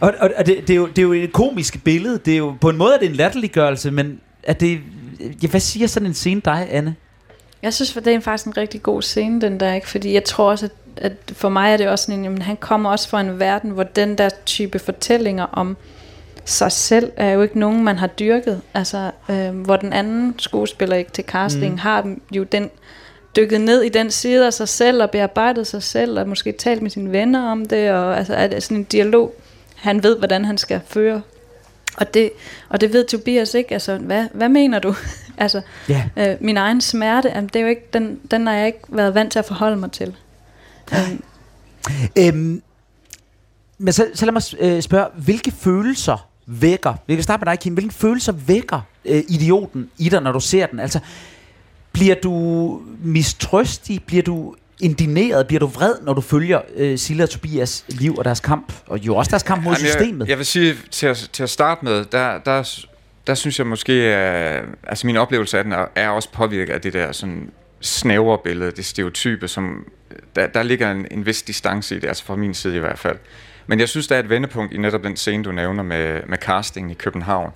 og 0.00 0.14
og, 0.20 0.30
og 0.36 0.46
det, 0.46 0.58
det, 0.68 0.70
er 0.70 0.76
jo, 0.76 0.86
det 0.86 0.98
er 0.98 1.02
jo 1.02 1.12
et 1.12 1.32
komisk 1.32 1.84
billede. 1.84 2.18
Det 2.24 2.32
er 2.32 2.38
jo, 2.38 2.54
på 2.60 2.68
en 2.68 2.76
måde 2.76 2.94
er 2.94 2.98
det 2.98 3.08
en 3.08 3.14
latterliggørelse, 3.14 3.90
men 3.90 4.20
er 4.42 4.52
det, 4.52 4.80
ja, 5.42 5.48
hvad 5.48 5.60
siger 5.60 5.86
sådan 5.86 6.06
en 6.06 6.14
scene 6.14 6.40
dig, 6.44 6.68
Anne? 6.70 6.94
Jeg 7.62 7.74
synes, 7.74 7.92
det 7.92 8.06
er 8.06 8.20
faktisk 8.20 8.46
en 8.46 8.56
rigtig 8.56 8.82
god 8.82 9.02
scene, 9.02 9.40
den 9.40 9.60
der, 9.60 9.74
ikke? 9.74 9.88
Fordi 9.88 10.12
jeg 10.12 10.24
tror 10.24 10.50
også, 10.50 10.66
at, 10.66 10.72
at 10.96 11.32
for 11.32 11.48
mig 11.48 11.72
er 11.72 11.76
det 11.76 11.88
også 11.88 12.04
sådan 12.04 12.18
en, 12.18 12.24
jamen, 12.24 12.42
han 12.42 12.56
kommer 12.56 12.90
også 12.90 13.08
fra 13.08 13.20
en 13.20 13.38
verden, 13.38 13.70
hvor 13.70 13.82
den 13.82 14.18
der 14.18 14.28
type 14.46 14.78
fortællinger 14.78 15.44
om 15.44 15.76
sig 16.48 16.72
selv 16.72 17.12
er 17.16 17.30
jo 17.30 17.42
ikke 17.42 17.58
nogen, 17.58 17.84
man 17.84 17.98
har 17.98 18.06
dyrket. 18.06 18.60
Altså, 18.74 19.10
øh, 19.30 19.60
hvor 19.60 19.76
den 19.76 19.92
anden 19.92 20.34
skuespiller 20.38 20.96
ikke 20.96 21.10
til 21.10 21.24
casting 21.24 21.72
mm. 21.72 21.78
har 21.78 22.14
jo 22.32 22.42
den 22.42 22.70
dykket 23.36 23.60
ned 23.60 23.82
i 23.82 23.88
den 23.88 24.10
side 24.10 24.46
af 24.46 24.52
sig 24.52 24.68
selv 24.68 25.02
og 25.02 25.10
bearbejdet 25.10 25.66
sig 25.66 25.82
selv 25.82 26.18
og 26.18 26.28
måske 26.28 26.52
talt 26.52 26.82
med 26.82 26.90
sine 26.90 27.12
venner 27.12 27.50
om 27.50 27.66
det. 27.66 27.90
Og 27.90 28.18
altså 28.18 28.34
er 28.34 28.46
det 28.46 28.62
sådan 28.62 28.76
en 28.76 28.84
dialog 28.84 29.34
han 29.76 30.02
ved 30.02 30.18
hvordan 30.18 30.44
han 30.44 30.58
skal 30.58 30.80
føre? 30.86 31.22
Og 31.96 32.14
det 32.14 32.30
og 32.68 32.80
det 32.80 32.92
ved 32.92 33.04
Tobias 33.04 33.54
ikke. 33.54 33.72
Altså 33.72 33.96
hvad 33.96 34.26
hvad 34.32 34.48
mener 34.48 34.78
du? 34.78 34.94
Altså 35.40 35.60
Ja. 35.88 36.04
øh, 36.16 36.36
min 36.40 36.56
egen 36.56 36.80
smerte 36.80 37.28
jamen, 37.28 37.48
det 37.48 37.56
er 37.56 37.60
jo 37.60 37.68
ikke 37.68 37.88
den 37.92 38.20
den 38.30 38.46
har 38.46 38.54
jeg 38.54 38.66
ikke 38.66 38.80
været 38.88 39.14
vant 39.14 39.32
til 39.32 39.38
at 39.38 39.44
forholde 39.44 39.76
mig 39.76 39.92
til. 39.92 40.16
Øhm, 40.92 41.22
Øhm, 42.18 42.62
men 43.78 43.92
så, 43.92 44.06
så 44.14 44.26
lad 44.26 44.32
mig 44.32 44.42
øh, 44.58 44.82
spørge, 44.82 45.06
hvilke 45.14 45.50
følelser 45.50 46.28
vækker, 46.48 46.94
vi 47.06 47.14
kan 47.14 47.22
starte 47.22 47.44
med 47.44 47.52
dig, 47.52 47.60
Kim, 47.60 47.74
hvilke 47.74 47.94
følelser 47.94 48.32
vækker 48.32 48.80
øh, 49.04 49.22
idioten 49.28 49.90
i 49.98 50.08
dig, 50.08 50.22
når 50.22 50.32
du 50.32 50.40
ser 50.40 50.66
den? 50.66 50.80
Altså, 50.80 51.00
bliver 51.92 52.14
du 52.14 52.82
mistrøstig? 53.02 54.02
Bliver 54.06 54.22
du 54.22 54.54
indigneret? 54.80 55.46
Bliver 55.46 55.60
du 55.60 55.66
vred, 55.66 55.94
når 56.02 56.12
du 56.12 56.20
følger 56.20 56.60
øh, 56.76 56.98
Silla 56.98 57.22
og 57.22 57.30
Tobias 57.30 57.84
liv 57.88 58.14
og 58.14 58.24
deres 58.24 58.40
kamp? 58.40 58.72
Og 58.86 58.98
jo 58.98 59.16
også 59.16 59.30
deres 59.30 59.42
kamp 59.42 59.64
mod 59.64 59.74
Jamen, 59.74 59.90
systemet. 59.90 60.20
Jeg, 60.20 60.28
jeg 60.28 60.38
vil 60.38 60.46
sige, 60.46 60.74
til 60.90 61.06
at, 61.06 61.30
til 61.32 61.42
at 61.42 61.50
starte 61.50 61.84
med, 61.84 62.04
der, 62.04 62.38
der, 62.38 62.84
der 63.26 63.34
synes 63.34 63.58
jeg 63.58 63.66
måske, 63.66 63.92
at 63.92 64.64
altså 64.82 65.06
min 65.06 65.16
oplevelse 65.16 65.58
af 65.58 65.64
den 65.64 65.72
er, 65.72 65.86
er 65.94 66.08
også 66.08 66.32
påvirket 66.32 66.72
af 66.72 66.80
det 66.80 66.92
der 66.92 67.12
sådan 67.12 67.50
snævre 67.80 68.38
billede, 68.44 68.70
det 68.70 68.84
stereotype, 68.84 69.48
som 69.48 69.86
der, 70.36 70.46
der 70.46 70.62
ligger 70.62 70.90
en, 70.90 71.06
en 71.10 71.26
vis 71.26 71.42
distance 71.42 71.96
i 71.96 72.00
det, 72.00 72.08
altså 72.08 72.24
fra 72.24 72.36
min 72.36 72.54
side 72.54 72.76
i 72.76 72.78
hvert 72.78 72.98
fald. 72.98 73.16
Men 73.68 73.80
jeg 73.80 73.88
synes, 73.88 74.06
der 74.06 74.14
er 74.14 74.20
et 74.20 74.30
vendepunkt 74.30 74.72
i 74.72 74.76
netop 74.76 75.04
den 75.04 75.16
scene, 75.16 75.44
du 75.44 75.52
nævner 75.52 75.82
med, 75.82 76.20
med 76.26 76.38
castingen 76.38 76.90
i 76.90 76.94
København. 76.94 77.52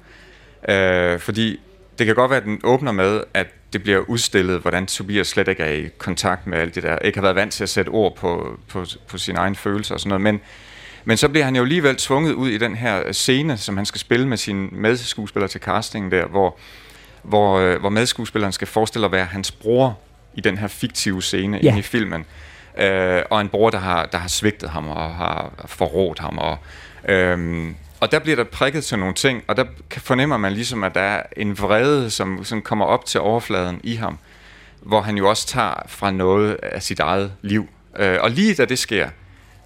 Øh, 0.68 1.18
fordi 1.18 1.60
det 1.98 2.06
kan 2.06 2.14
godt 2.14 2.30
være, 2.30 2.40
at 2.40 2.44
den 2.44 2.60
åbner 2.64 2.92
med, 2.92 3.20
at 3.34 3.46
det 3.72 3.82
bliver 3.82 3.98
udstillet, 3.98 4.60
hvordan 4.60 4.86
Tobias 4.86 5.28
slet 5.28 5.48
ikke 5.48 5.62
er 5.62 5.72
i 5.72 5.88
kontakt 5.98 6.46
med 6.46 6.58
alt 6.58 6.74
det 6.74 6.82
der, 6.82 6.98
ikke 6.98 7.18
har 7.18 7.22
været 7.22 7.36
vant 7.36 7.52
til 7.52 7.62
at 7.62 7.68
sætte 7.68 7.88
ord 7.88 8.16
på, 8.16 8.58
på, 8.68 8.84
på 9.08 9.18
sine 9.18 9.38
egne 9.38 9.54
følelser 9.54 9.94
og 9.94 10.00
sådan 10.00 10.08
noget, 10.08 10.20
men, 10.20 10.40
men 11.04 11.16
så 11.16 11.28
bliver 11.28 11.44
han 11.44 11.56
jo 11.56 11.62
alligevel 11.62 11.96
tvunget 11.96 12.32
ud 12.32 12.48
i 12.48 12.58
den 12.58 12.76
her 12.76 13.12
scene, 13.12 13.56
som 13.56 13.76
han 13.76 13.86
skal 13.86 14.00
spille 14.00 14.28
med 14.28 14.36
sine 14.36 14.68
medskuespillere 14.72 15.48
til 15.48 15.60
castingen 15.60 16.10
der, 16.10 16.26
hvor, 16.26 16.58
hvor, 17.22 17.58
øh, 17.58 17.80
hvor 17.80 17.88
medskuespilleren 17.88 18.52
skal 18.52 18.66
forestille 18.66 19.04
at 19.04 19.12
være 19.12 19.24
hans 19.24 19.50
bror 19.50 19.98
i 20.34 20.40
den 20.40 20.58
her 20.58 20.68
fiktive 20.68 21.22
scene 21.22 21.60
ja. 21.62 21.68
inde 21.68 21.78
i 21.78 21.82
filmen 21.82 22.24
øh, 22.78 23.22
og 23.30 23.40
en 23.40 23.48
bror, 23.48 23.70
der 23.70 23.78
har, 23.78 24.06
der 24.06 24.18
har 24.18 24.28
svigtet 24.28 24.70
ham 24.70 24.88
og 24.88 25.14
har 25.14 25.52
forrådt 25.66 26.18
ham. 26.18 26.38
Og, 26.38 26.58
øh, 27.08 27.66
og 28.00 28.12
der 28.12 28.18
bliver 28.18 28.36
der 28.36 28.44
prikket 28.44 28.84
til 28.84 28.98
nogle 28.98 29.14
ting, 29.14 29.44
og 29.48 29.56
der 29.56 29.64
fornemmer 29.98 30.36
man 30.36 30.52
ligesom, 30.52 30.84
at 30.84 30.94
der 30.94 31.00
er 31.00 31.22
en 31.36 31.58
vrede, 31.58 32.10
som, 32.10 32.44
som 32.44 32.62
kommer 32.62 32.84
op 32.84 33.04
til 33.04 33.20
overfladen 33.20 33.80
i 33.84 33.94
ham, 33.94 34.18
hvor 34.80 35.00
han 35.00 35.16
jo 35.16 35.28
også 35.28 35.46
tager 35.46 35.82
fra 35.86 36.10
noget 36.10 36.54
af 36.62 36.82
sit 36.82 37.00
eget 37.00 37.32
liv. 37.42 37.68
Øh, 37.98 38.18
og 38.20 38.30
lige 38.30 38.54
da 38.54 38.64
det 38.64 38.78
sker, 38.78 39.08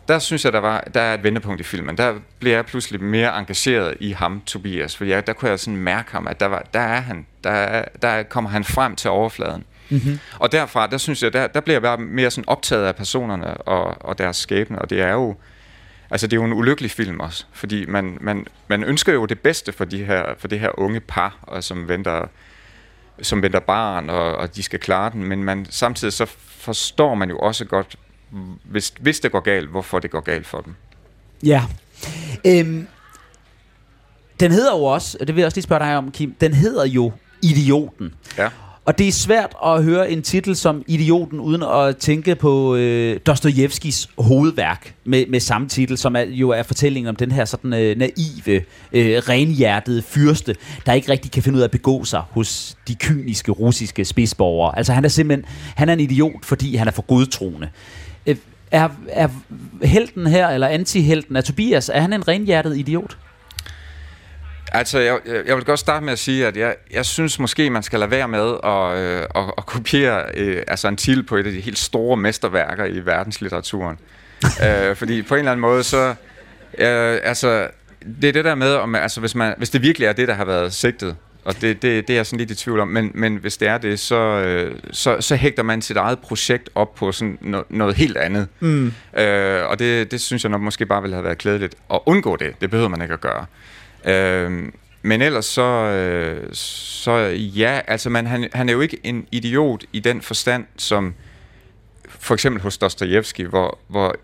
der 0.08 0.18
synes 0.18 0.44
jeg, 0.44 0.52
der, 0.52 0.58
var, 0.58 0.80
der 0.94 1.00
er 1.00 1.14
et 1.14 1.22
vendepunkt 1.22 1.60
i 1.60 1.64
filmen. 1.64 1.98
Der 1.98 2.14
bliver 2.38 2.56
jeg 2.56 2.66
pludselig 2.66 3.02
mere 3.02 3.38
engageret 3.38 3.96
i 4.00 4.12
ham, 4.12 4.42
Tobias, 4.46 4.96
for 4.96 5.04
jeg, 5.04 5.26
der 5.26 5.32
kunne 5.32 5.50
jeg 5.50 5.60
sådan 5.60 5.76
mærke 5.76 6.12
ham, 6.12 6.26
at 6.28 6.40
der, 6.40 6.46
var, 6.46 6.66
der 6.74 6.80
er 6.80 7.00
han. 7.00 7.26
Der, 7.44 7.84
der 8.02 8.22
kommer 8.22 8.50
han 8.50 8.64
frem 8.64 8.96
til 8.96 9.10
overfladen. 9.10 9.64
Mm-hmm. 9.90 10.18
Og 10.38 10.52
derfra, 10.52 10.86
der 10.86 10.98
synes 10.98 11.22
jeg, 11.22 11.32
der, 11.32 11.46
der 11.46 11.60
bliver 11.60 11.74
jeg 11.74 11.82
bare 11.82 11.98
mere 11.98 12.30
sådan 12.30 12.48
optaget 12.48 12.86
af 12.86 12.96
personerne 12.96 13.56
og, 13.56 13.96
og 14.00 14.18
deres 14.18 14.36
skæbne, 14.36 14.78
og 14.78 14.90
det 14.90 15.00
er 15.00 15.12
jo, 15.12 15.36
altså 16.10 16.26
det 16.26 16.32
er 16.32 16.40
jo 16.40 16.44
en 16.44 16.52
ulykkelig 16.52 16.90
film 16.90 17.20
også, 17.20 17.44
fordi 17.52 17.86
man, 17.86 18.18
man, 18.20 18.46
man 18.68 18.84
ønsker 18.84 19.12
jo 19.12 19.26
det 19.26 19.40
bedste 19.40 19.72
for, 19.72 19.84
de 19.84 20.04
her, 20.04 20.24
for 20.38 20.48
det 20.48 20.60
her 20.60 20.78
unge 20.78 21.00
par, 21.00 21.38
og 21.42 21.64
som 21.64 21.88
venter 21.88 22.26
som 23.22 23.42
venter 23.42 23.60
barn, 23.60 24.10
og, 24.10 24.36
og 24.36 24.56
de 24.56 24.62
skal 24.62 24.78
klare 24.78 25.10
den, 25.10 25.24
men 25.24 25.44
man, 25.44 25.66
samtidig 25.70 26.12
så 26.12 26.26
forstår 26.46 27.14
man 27.14 27.28
jo 27.28 27.38
også 27.38 27.64
godt, 27.64 27.96
hvis, 28.64 28.92
hvis 29.00 29.20
det 29.20 29.32
går 29.32 29.40
galt, 29.40 29.68
hvorfor 29.68 29.98
det 29.98 30.10
går 30.10 30.20
galt 30.20 30.46
for 30.46 30.60
dem. 30.60 30.74
Ja. 31.42 31.64
Øhm, 32.46 32.86
den 34.40 34.52
hedder 34.52 34.76
jo 34.76 34.84
også, 34.84 35.16
og 35.20 35.26
det 35.26 35.34
vil 35.34 35.40
jeg 35.40 35.46
også 35.46 35.56
lige 35.56 35.62
spørge 35.62 35.84
dig 35.84 35.96
om, 35.96 36.10
Kim, 36.10 36.34
den 36.40 36.54
hedder 36.54 36.86
jo 36.86 37.12
Idioten. 37.42 38.14
Ja. 38.38 38.48
Og 38.86 38.98
det 38.98 39.08
er 39.08 39.12
svært 39.12 39.54
at 39.64 39.84
høre 39.84 40.10
en 40.10 40.22
titel 40.22 40.56
som 40.56 40.82
Idioten, 40.86 41.40
uden 41.40 41.62
at 41.62 41.96
tænke 41.96 42.34
på 42.34 42.76
øh, 42.76 43.20
Dostojevskis 43.26 44.08
hovedværk 44.18 44.94
med, 45.04 45.26
med 45.26 45.40
samme 45.40 45.68
titel, 45.68 45.98
som 45.98 46.16
er, 46.16 46.20
jo 46.20 46.50
er 46.50 46.62
fortællingen 46.62 47.08
om 47.08 47.16
den 47.16 47.32
her 47.32 47.44
sådan 47.44 47.72
øh, 47.72 47.98
naive, 47.98 48.62
øh, 48.92 49.22
renhjertede 49.28 50.02
fyrste, 50.02 50.56
der 50.86 50.92
ikke 50.92 51.12
rigtig 51.12 51.30
kan 51.30 51.42
finde 51.42 51.56
ud 51.56 51.60
af 51.60 51.64
at 51.64 51.70
begå 51.70 52.04
sig 52.04 52.22
hos 52.30 52.76
de 52.88 52.94
kyniske 52.94 53.52
russiske 53.52 54.04
spidsborgere. 54.04 54.78
Altså 54.78 54.92
han 54.92 55.04
er 55.04 55.08
simpelthen 55.08 55.46
han 55.76 55.88
er 55.88 55.92
en 55.92 56.00
idiot, 56.00 56.44
fordi 56.44 56.76
han 56.76 56.88
er 56.88 56.92
for 56.92 57.02
godtroende. 57.02 57.68
Øh, 58.26 58.36
er, 58.70 58.88
er 59.08 59.28
helten 59.82 60.26
her, 60.26 60.48
eller 60.48 60.66
antihelten 60.66 61.36
af 61.36 61.44
Tobias, 61.44 61.88
er 61.94 62.00
han 62.00 62.12
en 62.12 62.28
renhjertet 62.28 62.78
idiot? 62.78 63.16
Altså, 64.72 64.98
jeg, 64.98 65.18
jeg 65.46 65.56
vil 65.56 65.64
godt 65.64 65.80
starte 65.80 66.04
med 66.04 66.12
at 66.12 66.18
sige, 66.18 66.46
at 66.46 66.56
jeg, 66.56 66.76
jeg 66.92 67.04
synes 67.04 67.38
måske, 67.38 67.70
man 67.70 67.82
skal 67.82 67.98
lade 67.98 68.10
være 68.10 68.28
med 68.28 68.54
at, 68.64 68.98
øh, 68.98 69.22
at, 69.34 69.54
at 69.58 69.66
kopiere 69.66 70.24
øh, 70.34 70.62
altså 70.68 70.88
en 70.88 70.96
til 70.96 71.22
på 71.22 71.36
et 71.36 71.46
af 71.46 71.52
de 71.52 71.60
helt 71.60 71.78
store 71.78 72.16
mesterværker 72.16 72.84
i 72.84 73.06
verdenslitteraturen. 73.06 73.98
øh, 74.66 74.96
fordi 74.96 75.22
på 75.22 75.34
en 75.34 75.38
eller 75.38 75.52
anden 75.52 75.60
måde, 75.60 75.82
så... 75.82 76.14
Øh, 76.78 77.18
altså, 77.22 77.68
det 78.22 78.28
er 78.28 78.32
det 78.32 78.44
der 78.44 78.54
med, 78.54 78.74
om, 78.74 78.94
altså, 78.94 79.20
hvis, 79.20 79.34
man, 79.34 79.54
hvis 79.58 79.70
det 79.70 79.82
virkelig 79.82 80.06
er 80.06 80.12
det, 80.12 80.28
der 80.28 80.34
har 80.34 80.44
været 80.44 80.72
sigtet, 80.72 81.16
og 81.46 81.60
det, 81.60 81.82
det, 81.82 82.08
det 82.08 82.10
er 82.10 82.18
jeg 82.18 82.26
sådan 82.26 82.38
lidt 82.38 82.50
i 82.50 82.54
tvivl 82.54 82.80
om, 82.80 82.88
men, 82.88 83.10
men 83.14 83.36
hvis 83.36 83.56
det 83.56 83.68
er 83.68 83.78
det, 83.78 84.00
så, 84.00 84.16
øh, 84.16 84.78
så, 84.92 85.16
så 85.20 85.36
hægter 85.36 85.62
man 85.62 85.82
sit 85.82 85.96
eget 85.96 86.18
projekt 86.18 86.70
op 86.74 86.94
på 86.94 87.12
sådan 87.12 87.38
no, 87.40 87.62
noget 87.70 87.96
helt 87.96 88.16
andet. 88.16 88.48
Mm. 88.60 88.92
Øh, 89.18 89.66
og 89.66 89.78
det, 89.78 90.10
det 90.10 90.20
synes 90.20 90.44
jeg 90.44 90.50
nok 90.50 90.60
måske 90.60 90.86
bare 90.86 91.02
ville 91.02 91.14
have 91.14 91.24
været 91.24 91.38
klædeligt. 91.38 91.74
at 91.92 92.00
undgå 92.06 92.36
det, 92.36 92.60
det 92.60 92.70
behøver 92.70 92.88
man 92.88 93.02
ikke 93.02 93.14
at 93.14 93.20
gøre. 93.20 93.46
Øh, 94.06 94.72
men 95.02 95.22
ellers 95.22 95.44
så, 95.44 95.62
øh, 95.62 96.48
så 96.52 97.12
ja, 97.36 97.80
altså 97.88 98.10
man, 98.10 98.26
han, 98.26 98.48
han 98.52 98.68
er 98.68 98.72
jo 98.72 98.80
ikke 98.80 98.98
en 99.04 99.26
idiot 99.32 99.84
i 99.92 100.00
den 100.00 100.22
forstand, 100.22 100.66
som 100.76 101.14
for 102.08 102.34
eksempel 102.34 102.62
hos 102.62 102.78
Dostojevski, 102.78 103.42
hvor, 103.42 103.78
hvor 103.88 104.16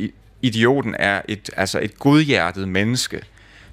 idioten 0.43 0.97
er 0.99 1.23
et, 1.29 1.51
altså 1.57 1.81
et 1.83 1.99
godhjertet 1.99 2.69
menneske, 2.69 3.23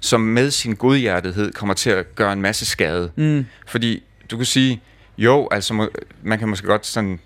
som 0.00 0.20
med 0.20 0.50
sin 0.50 0.74
godhjertethed 0.74 1.52
kommer 1.52 1.74
til 1.74 1.90
at 1.90 2.14
gøre 2.14 2.32
en 2.32 2.42
masse 2.42 2.66
skade. 2.66 3.12
Mm. 3.16 3.46
Fordi 3.66 4.02
du 4.30 4.36
kan 4.36 4.46
sige, 4.46 4.80
jo, 5.18 5.48
altså 5.50 5.88
man 6.22 6.38
kan 6.38 6.48
måske 6.48 6.66
godt 6.66 6.86
sådan 6.86 7.20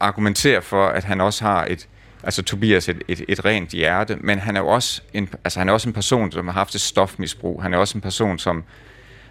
argumentere 0.00 0.62
for, 0.62 0.86
at 0.86 1.04
han 1.04 1.20
også 1.20 1.44
har 1.44 1.64
et, 1.64 1.88
altså 2.24 2.42
Tobias 2.42 2.88
et, 2.88 3.02
et, 3.08 3.22
et 3.28 3.44
rent 3.44 3.70
hjerte, 3.70 4.16
men 4.20 4.38
han 4.38 4.56
er 4.56 4.60
jo 4.60 4.68
også 4.68 5.02
en, 5.12 5.28
altså 5.44 5.58
han 5.58 5.68
er 5.68 5.72
også 5.72 5.88
en 5.88 5.92
person, 5.92 6.32
som 6.32 6.46
har 6.46 6.54
haft 6.54 6.74
et 6.74 6.80
stofmisbrug. 6.80 7.62
Han 7.62 7.74
er 7.74 7.78
også 7.78 7.98
en 7.98 8.02
person, 8.02 8.38
som 8.38 8.64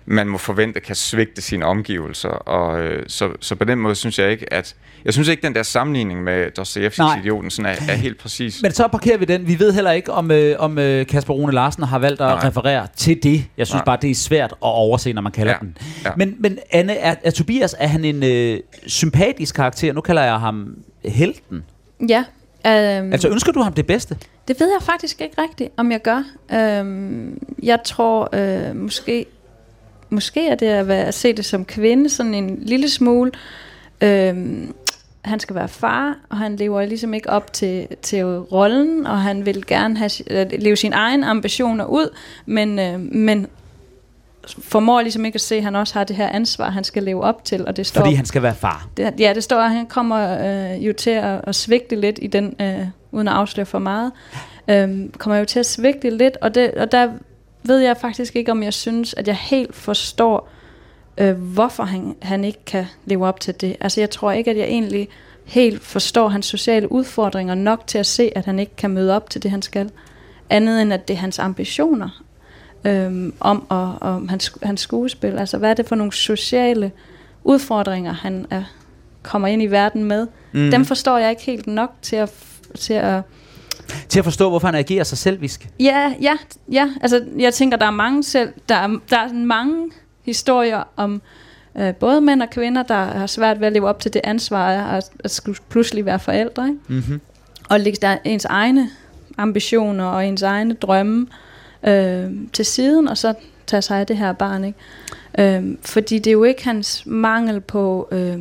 man 0.05 0.27
må 0.27 0.37
forvente 0.37 0.79
kan 0.79 0.95
svigte 0.95 1.41
sine 1.41 1.65
omgivelser. 1.65 2.29
Og, 2.29 2.79
øh, 2.79 3.03
så, 3.07 3.29
så 3.39 3.55
på 3.55 3.63
den 3.63 3.79
måde 3.79 3.95
synes 3.95 4.19
jeg 4.19 4.31
ikke, 4.31 4.53
at... 4.53 4.75
Jeg 5.05 5.13
synes 5.13 5.27
ikke, 5.27 5.41
den 5.41 5.55
der 5.55 5.63
sammenligning 5.63 6.23
med 6.23 6.51
Dostojevskis 6.51 7.05
idioten 7.19 7.51
sådan 7.51 7.71
er, 7.71 7.93
er 7.93 7.95
helt 7.95 8.17
præcis. 8.17 8.61
Men 8.61 8.71
så 8.71 8.87
parkerer 8.87 9.17
vi 9.17 9.25
den. 9.25 9.47
Vi 9.47 9.59
ved 9.59 9.73
heller 9.73 9.91
ikke, 9.91 10.11
om, 10.11 10.31
øh, 10.31 10.55
om 10.59 10.79
øh, 10.79 11.07
Kasper 11.07 11.33
Rune 11.33 11.53
Larsen 11.53 11.83
har 11.83 11.99
valgt 11.99 12.21
at 12.21 12.27
Nej. 12.27 12.47
referere 12.47 12.87
til 12.95 13.23
det. 13.23 13.45
Jeg 13.57 13.67
synes 13.67 13.79
Nej. 13.79 13.85
bare, 13.85 13.97
det 14.01 14.11
er 14.11 14.15
svært 14.15 14.51
at 14.51 14.57
overse, 14.61 15.13
når 15.13 15.21
man 15.21 15.31
kalder 15.31 15.51
ja. 15.51 15.57
den. 15.61 15.77
Ja. 16.05 16.09
Men, 16.17 16.35
men 16.39 16.59
Anne, 16.71 16.93
er, 16.93 17.15
er 17.23 17.31
Tobias, 17.31 17.75
er 17.79 17.87
han 17.87 18.05
en 18.05 18.23
øh, 18.23 18.59
sympatisk 18.87 19.55
karakter? 19.55 19.93
Nu 19.93 20.01
kalder 20.01 20.23
jeg 20.23 20.39
ham 20.39 20.77
helten. 21.05 21.63
Ja, 22.09 22.23
Um, 22.65 23.13
altså 23.13 23.29
ønsker 23.29 23.51
du 23.51 23.61
ham 23.61 23.73
det 23.73 23.87
bedste? 23.87 24.17
Det 24.47 24.59
ved 24.59 24.67
jeg 24.67 24.81
faktisk 24.81 25.21
ikke 25.21 25.41
rigtigt, 25.41 25.69
om 25.77 25.91
jeg 25.91 26.01
gør. 26.01 26.23
Um, 26.81 27.37
jeg 27.63 27.79
tror 27.85 28.29
uh, 28.33 28.75
måske, 28.75 29.25
måske 30.09 30.47
er 30.47 30.55
det 30.55 30.65
at, 30.65 30.87
være, 30.87 31.05
at 31.05 31.13
se 31.13 31.33
det 31.33 31.45
som 31.45 31.65
kvinde 31.65 32.09
sådan 32.09 32.33
en 32.33 32.59
lille 32.61 32.89
smule. 32.89 33.31
Um, 34.03 34.75
han 35.21 35.39
skal 35.39 35.55
være 35.55 35.67
far, 35.67 36.15
og 36.29 36.37
han 36.37 36.55
lever 36.55 36.85
ligesom 36.85 37.13
ikke 37.13 37.29
op 37.29 37.53
til, 37.53 37.87
til 38.01 38.25
rollen, 38.25 39.07
og 39.07 39.21
han 39.21 39.45
vil 39.45 39.65
gerne 39.67 39.97
have, 39.97 40.09
leve 40.59 40.75
sine 40.75 40.95
egne 40.95 41.27
ambitioner 41.27 41.85
ud, 41.85 42.15
men, 42.45 42.79
uh, 42.79 43.15
men 43.15 43.47
formår 44.47 45.01
ligesom 45.01 45.25
ikke 45.25 45.35
at 45.35 45.41
se, 45.41 45.55
at 45.55 45.63
han 45.63 45.75
også 45.75 45.93
har 45.93 46.03
det 46.03 46.15
her 46.15 46.29
ansvar, 46.29 46.69
han 46.69 46.83
skal 46.83 47.03
leve 47.03 47.23
op 47.23 47.45
til. 47.45 47.67
Og 47.67 47.77
det 47.77 47.87
står, 47.87 48.01
Fordi 48.01 48.13
han 48.13 48.25
skal 48.25 48.41
være 48.41 48.55
far. 48.55 48.87
Det, 48.97 49.13
ja, 49.19 49.33
det 49.35 49.43
står, 49.43 49.57
at 49.57 49.71
han 49.71 49.85
kommer 49.85 50.37
øh, 50.73 50.87
jo 50.87 50.93
til 50.93 51.09
at, 51.09 51.41
at 51.43 51.55
svigte 51.55 51.95
lidt 51.95 52.19
i 52.21 52.27
den, 52.27 52.55
øh, 52.61 52.87
uden 53.11 53.27
at 53.27 53.33
afsløre 53.33 53.65
for 53.65 53.79
meget, 53.79 54.11
øh, 54.67 55.09
kommer 55.17 55.37
jo 55.37 55.45
til 55.45 55.59
at 55.59 55.65
svigte 55.65 56.09
lidt, 56.09 56.37
og, 56.41 56.55
det, 56.55 56.71
og 56.71 56.91
der 56.91 57.09
ved 57.63 57.79
jeg 57.79 57.97
faktisk 57.97 58.35
ikke, 58.35 58.51
om 58.51 58.63
jeg 58.63 58.73
synes, 58.73 59.13
at 59.13 59.27
jeg 59.27 59.35
helt 59.35 59.75
forstår, 59.75 60.49
øh, 61.17 61.31
hvorfor 61.31 61.83
han, 61.83 62.15
han 62.21 62.43
ikke 62.43 62.65
kan 62.65 62.85
leve 63.05 63.27
op 63.27 63.39
til 63.39 63.61
det. 63.61 63.75
Altså 63.81 64.01
jeg 64.01 64.09
tror 64.09 64.31
ikke, 64.31 64.51
at 64.51 64.57
jeg 64.57 64.65
egentlig 64.65 65.07
helt 65.45 65.83
forstår 65.83 66.27
hans 66.27 66.45
sociale 66.45 66.91
udfordringer 66.91 67.55
nok 67.55 67.87
til 67.87 67.97
at 67.97 68.05
se, 68.05 68.31
at 68.35 68.45
han 68.45 68.59
ikke 68.59 68.75
kan 68.75 68.89
møde 68.89 69.15
op 69.15 69.29
til 69.29 69.43
det, 69.43 69.51
han 69.51 69.61
skal. 69.61 69.89
Andet 70.49 70.81
end, 70.81 70.93
at 70.93 71.07
det 71.07 71.13
er 71.13 71.17
hans 71.17 71.39
ambitioner 71.39 72.23
øhm, 72.85 73.33
om 73.39 73.65
og, 73.69 73.97
om 74.01 74.27
hans, 74.27 74.53
hans 74.63 74.81
skuespil. 74.81 75.39
Altså, 75.39 75.57
hvad 75.57 75.69
er 75.69 75.73
det 75.73 75.87
for 75.87 75.95
nogle 75.95 76.13
sociale 76.13 76.91
udfordringer, 77.43 78.13
han 78.13 78.45
er, 78.49 78.63
kommer 79.23 79.47
ind 79.47 79.63
i 79.63 79.65
verden 79.65 80.03
med? 80.03 80.27
Mm. 80.51 80.71
Dem 80.71 80.85
forstår 80.85 81.17
jeg 81.17 81.29
ikke 81.29 81.41
helt 81.41 81.67
nok 81.67 81.91
til 82.01 82.15
at, 82.15 82.31
til 82.79 82.93
at 82.93 83.21
til 84.09 84.19
at 84.19 84.25
forstå, 84.25 84.49
hvorfor 84.49 84.67
han 84.67 84.75
agerer 84.75 85.03
så 85.03 85.15
selvisk. 85.15 85.69
Ja, 85.79 86.13
ja, 86.21 86.37
ja. 86.71 86.89
Altså, 87.01 87.25
jeg 87.37 87.53
tænker, 87.53 87.77
der 87.77 87.85
er 87.85 87.91
mange 87.91 88.23
selv, 88.23 88.53
der 88.69 88.75
er, 88.75 88.99
der 89.09 89.17
er 89.17 89.33
mange 89.33 89.91
historier 90.23 90.83
om 90.95 91.21
øh, 91.77 91.95
både 91.95 92.21
mænd 92.21 92.41
og 92.41 92.49
kvinder, 92.49 92.83
der 92.83 92.95
har 93.03 93.27
svært 93.27 93.59
ved 93.59 93.67
at 93.67 93.73
leve 93.73 93.89
op 93.89 93.99
til 93.99 94.13
det 94.13 94.21
ansvar 94.23 94.67
at, 94.67 95.09
at 95.23 95.31
skulle 95.31 95.59
pludselig 95.69 96.05
være 96.05 96.19
forældre. 96.19 96.67
Ikke? 96.67 96.79
Mm-hmm. 96.87 97.21
Og 97.69 97.79
lægge 97.79 97.97
der 98.01 98.17
ens 98.23 98.45
egne 98.45 98.89
ambitioner 99.37 100.05
og 100.05 100.25
ens 100.25 100.41
egne 100.41 100.73
drømme 100.73 101.21
øh, 101.21 101.27
til 102.53 102.65
siden, 102.65 103.07
og 103.07 103.17
så 103.17 103.33
tage 103.67 103.81
sig 103.81 103.99
af 103.99 104.07
det 104.07 104.17
her 104.17 104.33
barn. 104.33 104.63
Ikke? 104.65 105.57
Øh, 105.57 105.77
fordi 105.81 106.19
det 106.19 106.27
er 106.27 106.31
jo 106.31 106.43
ikke 106.43 106.63
hans 106.63 107.03
mangel 107.05 107.61
på, 107.61 108.07
øh, 108.11 108.39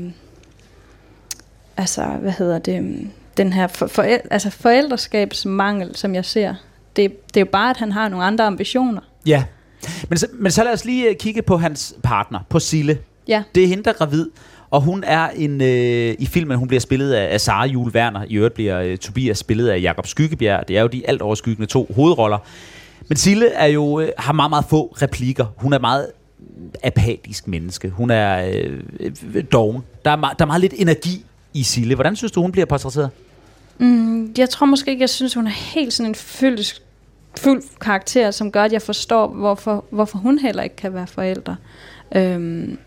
altså, 1.76 2.02
hvad 2.02 2.32
hedder 2.32 2.58
det, 2.58 3.08
den 3.36 3.52
her 3.52 3.66
for, 3.66 3.86
for, 3.86 4.02
altså 4.30 4.50
forældreskabsmangel, 4.50 5.96
som 5.96 6.14
jeg 6.14 6.24
ser. 6.24 6.54
Det, 6.96 7.26
det 7.26 7.36
er 7.36 7.44
jo 7.44 7.50
bare, 7.52 7.70
at 7.70 7.76
han 7.76 7.92
har 7.92 8.08
nogle 8.08 8.24
andre 8.24 8.44
ambitioner. 8.44 9.00
Ja, 9.26 9.44
men 10.08 10.18
så, 10.18 10.26
men 10.32 10.52
så 10.52 10.64
lad 10.64 10.72
os 10.72 10.84
lige 10.84 11.08
øh, 11.08 11.16
kigge 11.16 11.42
på 11.42 11.56
hans 11.56 11.94
partner, 12.02 12.40
på 12.48 12.58
Sille. 12.58 12.98
Ja. 13.28 13.42
Det 13.54 13.64
er 13.64 13.68
hende, 13.68 13.84
der 13.84 13.90
er 13.90 13.94
gravid. 13.94 14.30
Og 14.70 14.80
hun 14.80 15.04
er 15.06 15.28
en 15.28 15.60
øh, 15.60 16.14
i 16.18 16.26
filmen, 16.26 16.58
hun 16.58 16.68
bliver 16.68 16.80
spillet 16.80 17.12
af, 17.12 17.34
af 17.34 17.40
Sara 17.40 17.66
Jule 17.66 17.92
Werner. 17.94 18.24
I 18.28 18.36
øvrigt 18.36 18.54
bliver 18.54 18.80
øh, 18.80 18.98
Tobias 18.98 19.38
spillet 19.38 19.68
af 19.68 19.80
Jakob 19.80 20.06
Skyggebjerg. 20.06 20.68
Det 20.68 20.78
er 20.78 20.82
jo 20.82 20.86
de 20.86 21.08
alt 21.08 21.22
overskyggende 21.22 21.66
to 21.66 21.92
hovedroller. 21.94 22.38
Men 23.08 23.16
Sille 23.16 23.48
er 23.48 23.66
jo, 23.66 24.00
øh, 24.00 24.08
har 24.18 24.32
meget, 24.32 24.50
meget 24.50 24.64
få 24.64 24.86
replikker. 25.02 25.46
Hun 25.56 25.72
er 25.72 25.78
meget 25.78 26.06
apatisk 26.82 27.48
menneske. 27.48 27.90
Hun 27.90 28.10
er 28.10 28.50
øh, 28.54 28.80
øh 29.34 29.44
doven. 29.52 29.82
Der 30.04 30.10
er, 30.10 30.16
der 30.16 30.44
er 30.44 30.46
meget 30.46 30.60
lidt 30.60 30.74
energi 30.76 31.24
i 31.54 31.62
Sille. 31.62 31.94
Hvordan 31.94 32.16
synes 32.16 32.32
du, 32.32 32.42
hun 32.42 32.52
bliver 32.52 32.66
portrætteret? 32.66 33.10
Mm, 33.78 34.34
jeg 34.38 34.50
tror 34.50 34.66
måske 34.66 34.90
ikke, 34.90 35.00
jeg 35.00 35.10
synes, 35.10 35.34
hun 35.34 35.46
er 35.46 35.50
helt 35.50 35.92
sådan 35.92 36.10
en 36.10 36.14
fyldt, 36.14 36.82
fuld 37.38 37.62
karakter, 37.80 38.30
som 38.30 38.52
gør, 38.52 38.62
at 38.62 38.72
jeg 38.72 38.82
forstår, 38.82 39.26
hvorfor, 39.26 39.84
hvorfor 39.90 40.18
hun 40.18 40.38
heller 40.38 40.62
ikke 40.62 40.76
kan 40.76 40.94
være 40.94 41.06
forældre. 41.06 41.56
Øhm, 42.14 42.78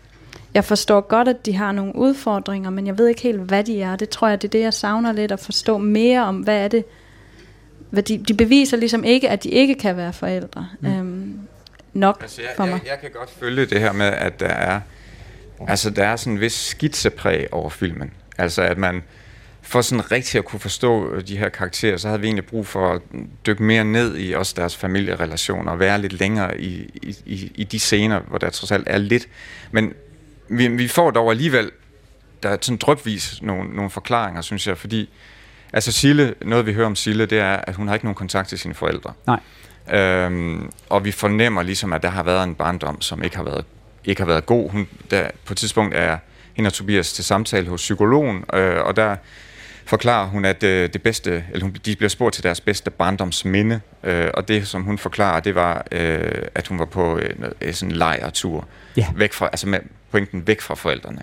jeg 0.54 0.64
forstår 0.64 1.00
godt, 1.00 1.28
at 1.28 1.46
de 1.46 1.54
har 1.54 1.72
nogle 1.72 1.96
udfordringer, 1.96 2.70
men 2.70 2.86
jeg 2.86 2.98
ved 2.98 3.08
ikke 3.08 3.22
helt, 3.22 3.40
hvad 3.40 3.64
de 3.64 3.82
er. 3.82 3.96
Det 3.96 4.08
tror 4.08 4.28
jeg, 4.28 4.42
det 4.42 4.48
er 4.48 4.52
det, 4.52 4.60
jeg 4.60 4.74
savner 4.74 5.12
lidt, 5.12 5.32
at 5.32 5.40
forstå 5.40 5.78
mere 5.78 6.24
om, 6.24 6.36
hvad 6.36 6.64
er 6.64 6.68
det, 6.68 6.84
hvad 7.90 8.02
de, 8.02 8.18
de 8.18 8.34
beviser 8.34 8.76
ligesom 8.76 9.04
ikke, 9.04 9.28
at 9.28 9.44
de 9.44 9.48
ikke 9.48 9.74
kan 9.74 9.96
være 9.96 10.12
forældre. 10.12 10.68
Mm. 10.80 10.98
Øhm, 10.98 11.38
nok 11.92 12.18
Altså, 12.20 12.42
jeg, 12.42 12.50
for 12.56 12.66
mig. 12.66 12.80
jeg, 12.84 12.90
jeg 12.90 13.00
kan 13.00 13.10
godt 13.14 13.30
følge 13.30 13.66
det 13.66 13.80
her 13.80 13.92
med, 13.92 14.06
at 14.06 14.40
der 14.40 14.46
er, 14.46 14.80
altså, 15.68 15.90
der 15.90 16.04
er 16.04 16.16
sådan 16.16 16.32
en 16.32 16.40
vis 16.40 16.52
skitsepræg 16.52 17.48
over 17.52 17.70
filmen. 17.70 18.10
Altså, 18.38 18.62
at 18.62 18.78
man 18.78 19.02
for 19.62 19.80
sådan 19.80 20.12
rigtig 20.12 20.38
at 20.38 20.44
kunne 20.44 20.60
forstå 20.60 21.12
øh, 21.12 21.28
de 21.28 21.36
her 21.36 21.48
karakterer, 21.48 21.96
så 21.96 22.08
havde 22.08 22.20
vi 22.20 22.26
egentlig 22.26 22.46
brug 22.46 22.66
for 22.66 22.92
at 22.92 23.00
dykke 23.46 23.62
mere 23.62 23.84
ned 23.84 24.18
i 24.18 24.32
også 24.32 24.54
deres 24.56 24.76
familierelationer, 24.76 25.72
og 25.72 25.78
være 25.78 26.00
lidt 26.00 26.12
længere 26.12 26.60
i, 26.60 26.90
i, 27.02 27.16
i, 27.26 27.52
i 27.54 27.64
de 27.64 27.78
scener, 27.78 28.20
hvor 28.20 28.38
der 28.38 28.50
trods 28.50 28.72
alt 28.72 28.84
er 28.86 28.98
lidt. 28.98 29.28
Men 29.70 29.92
vi, 30.48 30.68
vi 30.68 30.88
får 30.88 31.10
dog 31.10 31.30
alligevel, 31.30 31.70
der 32.42 32.48
er 32.48 32.56
sådan 32.60 32.76
drøbvis 32.76 33.42
nogle, 33.42 33.74
nogle 33.74 33.90
forklaringer, 33.90 34.40
synes 34.40 34.66
jeg, 34.66 34.78
fordi 34.78 35.10
altså 35.72 35.92
Sille, 35.92 36.34
noget 36.44 36.66
vi 36.66 36.72
hører 36.72 36.86
om 36.86 36.96
Sille, 36.96 37.26
det 37.26 37.38
er, 37.38 37.52
at 37.56 37.74
hun 37.74 37.88
har 37.88 37.94
ikke 37.94 38.06
nogen 38.06 38.14
kontakt 38.14 38.48
til 38.48 38.58
sine 38.58 38.74
forældre. 38.74 39.12
Nej. 39.26 39.40
Øhm, 40.00 40.70
og 40.88 41.04
vi 41.04 41.12
fornemmer 41.12 41.62
ligesom, 41.62 41.92
at 41.92 42.02
der 42.02 42.08
har 42.08 42.22
været 42.22 42.44
en 42.44 42.54
barndom, 42.54 43.00
som 43.00 43.22
ikke 43.22 43.36
har 43.36 43.44
været, 43.44 43.64
ikke 44.04 44.20
har 44.20 44.26
været 44.26 44.46
god. 44.46 44.70
Hun, 44.70 44.88
der, 45.10 45.28
på 45.44 45.52
et 45.52 45.56
tidspunkt 45.56 45.94
er 45.94 46.18
hende 46.54 46.68
og 46.68 46.72
Tobias 46.72 47.12
til 47.12 47.24
samtale 47.24 47.68
hos 47.68 47.80
psykologen, 47.80 48.44
øh, 48.54 48.76
og 48.84 48.96
der 48.96 49.16
forklarer 49.86 50.26
hun, 50.26 50.44
at 50.44 50.62
øh, 50.62 50.92
det 50.92 51.02
bedste, 51.02 51.44
eller 51.52 51.64
hun, 51.64 51.76
de 51.84 51.96
bliver 51.96 52.08
spurgt 52.08 52.34
til 52.34 52.44
deres 52.44 52.60
bedste 52.60 52.90
barndomsminde, 52.90 53.80
øh, 54.04 54.30
og 54.34 54.48
det, 54.48 54.68
som 54.68 54.82
hun 54.82 54.98
forklarer, 54.98 55.40
det 55.40 55.54
var, 55.54 55.86
øh, 55.92 56.32
at 56.54 56.68
hun 56.68 56.78
var 56.78 56.84
på 56.84 57.18
øh, 57.18 57.40
noget- 57.40 57.76
sådan 57.76 57.92
en 57.92 57.96
lejrtur, 57.98 58.68
Ja. 58.96 59.06
væk 59.16 59.32
fra, 59.32 59.46
altså 59.52 59.68
med 59.68 59.78
pointen 60.10 60.46
væk 60.46 60.60
fra 60.60 60.74
forældrene. 60.74 61.20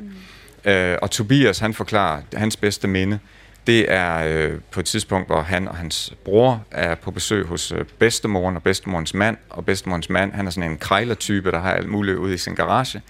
Mm. 0.65 0.71
Øh, 0.71 0.97
og 1.01 1.11
Tobias, 1.11 1.59
han 1.59 1.73
forklarer, 1.73 2.21
at 2.31 2.39
hans 2.39 2.55
bedste 2.57 2.87
minde, 2.87 3.19
det 3.67 3.91
er 3.91 4.23
øh, 4.27 4.59
på 4.71 4.79
et 4.79 4.85
tidspunkt, 4.85 5.27
hvor 5.27 5.41
han 5.41 5.67
og 5.67 5.75
hans 5.75 6.13
bror 6.25 6.63
er 6.71 6.95
på 6.95 7.11
besøg 7.11 7.45
hos 7.45 7.71
øh, 7.71 7.85
bedstemoren 7.99 8.55
og 8.55 8.63
bedstemorens 8.63 9.13
mand, 9.13 9.37
og 9.49 9.65
bedstemorens 9.65 10.09
mand, 10.09 10.33
han 10.33 10.47
er 10.47 10.51
sådan 10.51 10.71
en 10.71 10.77
krejlertype, 10.77 11.51
der 11.51 11.59
har 11.59 11.71
alt 11.73 11.89
muligt 11.89 12.17
ude 12.17 12.33
i 12.33 12.37
sin 12.37 12.55
garage, 12.55 13.01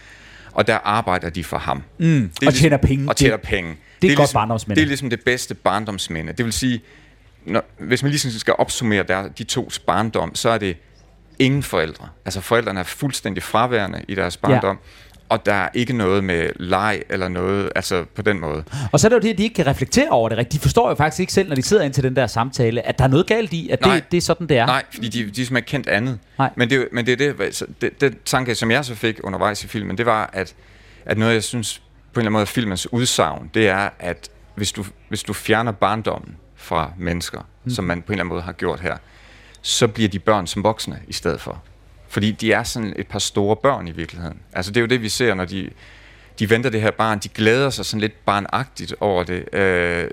og 0.51 0.67
der 0.67 0.77
arbejder 0.83 1.29
de 1.29 1.43
for 1.43 1.57
ham. 1.57 1.83
Mm. 1.97 2.05
Det 2.39 2.43
er 2.43 2.47
Og 2.47 2.53
tjener 2.53 2.77
penge. 2.77 3.09
Og 3.09 3.15
tjener 3.15 3.37
Det- 3.37 3.45
penge. 3.47 3.69
det 4.01 4.07
er 4.07 4.11
et 4.11 4.17
godt 4.17 4.25
ligesom, 4.27 4.39
barndomsminde. 4.39 4.75
Det 4.79 4.83
er 4.83 4.87
ligesom 4.87 5.09
det 5.09 5.21
bedste 5.21 5.53
barndomsminde. 5.55 6.33
Det 6.33 6.45
vil 6.45 6.53
sige, 6.53 6.81
når, 7.45 7.63
hvis 7.79 8.03
man 8.03 8.09
ligesom 8.09 8.31
skal 8.31 8.53
opsummere 8.57 9.03
der, 9.03 9.27
de 9.27 9.43
tos 9.43 9.79
barndom, 9.79 10.35
så 10.35 10.49
er 10.49 10.57
det 10.57 10.77
ingen 11.39 11.63
forældre. 11.63 12.07
Altså 12.25 12.41
forældrene 12.41 12.79
er 12.79 12.83
fuldstændig 12.83 13.43
fraværende 13.43 14.01
i 14.07 14.15
deres 14.15 14.37
barndom, 14.37 14.79
ja. 15.12 15.12
Og 15.33 15.45
der 15.45 15.53
er 15.53 15.69
ikke 15.73 15.93
noget 15.93 16.23
med 16.23 16.49
leg 16.55 17.01
eller 17.09 17.27
noget, 17.27 17.69
altså 17.75 18.05
på 18.15 18.21
den 18.21 18.39
måde. 18.39 18.63
Og 18.91 18.99
så 18.99 19.07
er 19.07 19.09
det 19.09 19.15
jo 19.15 19.21
det, 19.21 19.29
at 19.29 19.37
de 19.37 19.43
ikke 19.43 19.55
kan 19.55 19.67
reflektere 19.67 20.09
over 20.09 20.29
det 20.29 20.37
rigtigt. 20.37 20.61
De 20.61 20.65
forstår 20.65 20.89
jo 20.89 20.95
faktisk 20.95 21.19
ikke 21.19 21.33
selv, 21.33 21.49
når 21.49 21.55
de 21.55 21.61
sidder 21.61 21.83
ind 21.83 21.93
til 21.93 22.03
den 22.03 22.15
der 22.15 22.27
samtale, 22.27 22.87
at 22.87 22.97
der 22.97 23.03
er 23.03 23.07
noget 23.07 23.27
galt 23.27 23.53
i, 23.53 23.69
at 23.69 23.81
Nej. 23.81 23.95
det, 23.95 24.11
det 24.11 24.17
er 24.17 24.21
sådan, 24.21 24.47
det 24.47 24.57
er. 24.57 24.65
Nej, 24.65 24.83
fordi 24.93 25.09
de, 25.09 25.17
de 25.19 25.23
er 25.23 25.25
simpelthen 25.25 25.57
ikke 25.57 25.67
kendt 25.67 25.87
andet. 25.87 26.19
Nej. 26.37 26.49
Men 26.55 26.69
det, 26.69 26.81
er 26.81 26.85
men 26.91 27.05
det 27.05 27.21
er 27.21 27.33
det, 27.33 27.63
det, 27.81 28.01
det 28.01 28.17
tanke, 28.25 28.55
som 28.55 28.71
jeg 28.71 28.85
så 28.85 28.95
fik 28.95 29.19
undervejs 29.23 29.63
i 29.63 29.67
filmen, 29.67 29.97
det 29.97 30.05
var, 30.05 30.29
at, 30.33 30.55
at 31.05 31.17
noget, 31.17 31.33
jeg 31.33 31.43
synes 31.43 31.77
på 32.13 32.19
en 32.19 32.21
eller 32.21 32.29
anden 32.29 32.33
måde, 32.33 32.45
filmens 32.45 32.93
udsagn, 32.93 33.49
det 33.53 33.67
er, 33.67 33.89
at 33.99 34.29
hvis 34.55 34.71
du, 34.71 34.85
hvis 35.09 35.23
du 35.23 35.33
fjerner 35.33 35.71
barndommen 35.71 36.35
fra 36.55 36.91
mennesker, 36.97 37.39
mm. 37.63 37.71
som 37.71 37.85
man 37.85 38.01
på 38.01 38.05
en 38.07 38.13
eller 38.13 38.23
anden 38.23 38.33
måde 38.33 38.41
har 38.41 38.51
gjort 38.51 38.79
her, 38.79 38.97
så 39.61 39.87
bliver 39.87 40.09
de 40.09 40.19
børn 40.19 40.47
som 40.47 40.63
voksne 40.63 40.99
i 41.07 41.13
stedet 41.13 41.41
for. 41.41 41.63
Fordi 42.13 42.31
de 42.31 42.51
er 42.51 42.63
sådan 42.63 42.93
et 42.95 43.07
par 43.07 43.19
store 43.19 43.55
børn 43.55 43.87
i 43.87 43.91
virkeligheden. 43.91 44.37
Altså 44.53 44.71
det 44.71 44.77
er 44.77 44.81
jo 44.81 44.87
det, 44.87 45.01
vi 45.01 45.09
ser, 45.09 45.33
når 45.33 45.45
de, 45.45 45.69
de 46.39 46.49
venter 46.49 46.69
det 46.69 46.81
her 46.81 46.91
barn. 46.91 47.19
De 47.19 47.29
glæder 47.29 47.69
sig 47.69 47.85
sådan 47.85 48.01
lidt 48.01 48.25
barnagtigt 48.25 48.95
over 48.99 49.23
det. 49.23 49.53
Øh, 49.53 50.09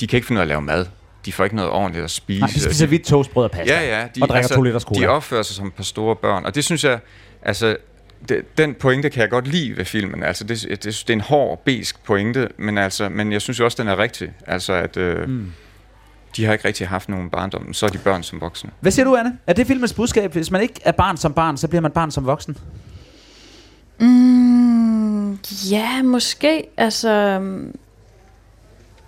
de 0.00 0.06
kan 0.06 0.16
ikke 0.16 0.26
finde 0.26 0.38
ud 0.38 0.40
af 0.40 0.42
at 0.42 0.48
lave 0.48 0.62
mad. 0.62 0.86
De 1.24 1.32
får 1.32 1.44
ikke 1.44 1.56
noget 1.56 1.70
ordentligt 1.70 2.04
at 2.04 2.10
spise. 2.10 2.40
Nej, 2.40 2.50
de 2.54 2.60
spiser 2.60 2.86
hvidt 2.86 3.04
toastbrød 3.04 3.44
og 3.44 3.50
pasta. 3.50 3.74
Ja, 3.74 4.00
ja. 4.00 4.08
De, 4.14 4.22
og 4.22 4.28
drikker 4.28 4.48
to 4.48 4.62
liters 4.62 4.82
cola. 4.82 5.00
De 5.00 5.06
opfører 5.06 5.42
sig 5.42 5.56
som 5.56 5.66
et 5.66 5.72
par 5.72 5.82
store 5.82 6.16
børn, 6.16 6.44
og 6.44 6.54
det 6.54 6.64
synes 6.64 6.84
jeg, 6.84 6.98
altså, 7.42 7.76
det, 8.28 8.58
den 8.58 8.74
pointe 8.74 9.10
kan 9.10 9.20
jeg 9.20 9.30
godt 9.30 9.46
lide 9.46 9.76
ved 9.76 9.84
filmen. 9.84 10.22
Altså, 10.22 10.44
det, 10.44 10.62
det, 10.68 10.82
det 10.84 11.10
er 11.10 11.14
en 11.14 11.20
hård, 11.20 11.62
besk 11.64 12.04
pointe, 12.04 12.48
men, 12.56 12.78
altså, 12.78 13.08
men 13.08 13.32
jeg 13.32 13.42
synes 13.42 13.60
jo 13.60 13.64
også, 13.64 13.82
den 13.82 13.88
er 13.88 13.98
rigtig. 13.98 14.30
Altså, 14.46 14.72
at 14.72 14.96
øh, 14.96 15.28
mm. 15.28 15.52
De 16.38 16.44
har 16.44 16.52
ikke 16.52 16.68
rigtig 16.68 16.88
haft 16.88 17.08
nogen 17.08 17.30
barndom, 17.30 17.72
så 17.72 17.86
er 17.86 17.90
de 17.90 17.98
børn 17.98 18.22
som 18.22 18.40
voksne. 18.40 18.70
Hvad 18.80 18.92
siger 18.92 19.04
du, 19.06 19.16
Anne? 19.16 19.38
Er 19.46 19.52
det 19.52 19.66
filmens 19.66 19.92
budskab? 19.92 20.32
Hvis 20.32 20.50
man 20.50 20.60
ikke 20.62 20.80
er 20.84 20.92
barn 20.92 21.16
som 21.16 21.32
barn, 21.32 21.56
så 21.56 21.68
bliver 21.68 21.82
man 21.82 21.90
barn 21.90 22.10
som 22.10 22.26
voksen? 22.26 22.56
Mm, 24.00 25.32
ja, 25.70 26.02
måske. 26.02 26.64
Altså, 26.76 27.10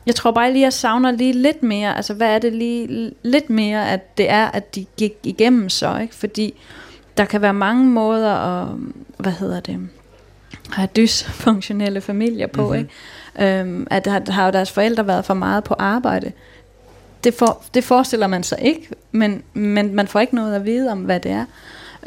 jeg 0.07 0.15
tror 0.15 0.31
bare 0.31 0.53
lige, 0.53 0.63
jeg 0.63 0.73
savner 0.73 1.11
lige 1.11 1.33
lidt 1.33 1.63
mere. 1.63 1.97
Altså, 1.97 2.15
hvad 2.15 2.35
er 2.35 2.39
det 2.39 2.53
lige 2.53 3.13
lidt 3.23 3.51
mere, 3.51 3.91
at 3.91 4.19
det 4.19 4.31
er, 4.31 4.47
at 4.47 4.75
de 4.75 4.87
gik 4.97 5.13
igennem 5.23 5.69
så, 5.69 5.99
ikke? 5.99 6.15
Fordi 6.15 6.55
der 7.17 7.25
kan 7.25 7.43
være 7.43 7.55
mange 7.55 7.87
måder 7.87 8.35
at, 8.35 8.69
hvad 9.19 9.33
hedder 9.33 9.61
det, 9.61 9.89
have 10.73 10.89
dysfunktionelle 10.97 12.01
familier 12.01 12.47
på, 12.47 12.63
Mhm. 12.63 12.71
mm-hmm. 12.71 12.89
ikke? 13.39 13.61
Øhm, 13.61 13.87
at 13.91 14.05
der, 14.05 14.19
der 14.19 14.33
har 14.33 14.45
jo 14.47 14.53
deres 14.53 14.71
forældre 14.73 15.07
været 15.07 15.25
for 15.25 15.35
meget 15.35 15.65
på 15.65 15.75
arbejde. 15.79 16.33
Det, 17.25 17.35
for, 17.35 17.63
det 17.75 17.85
forestiller 17.85 18.27
man 18.27 18.43
sig 18.43 18.59
ikke, 18.63 18.89
men, 19.13 19.43
men 19.55 19.95
man 19.95 20.07
får 20.09 20.21
ikke 20.21 20.35
noget 20.35 20.55
at 20.55 20.65
vide 20.65 20.91
om, 20.91 20.99
hvad 20.99 21.21
det 21.21 21.31
er. 21.31 21.45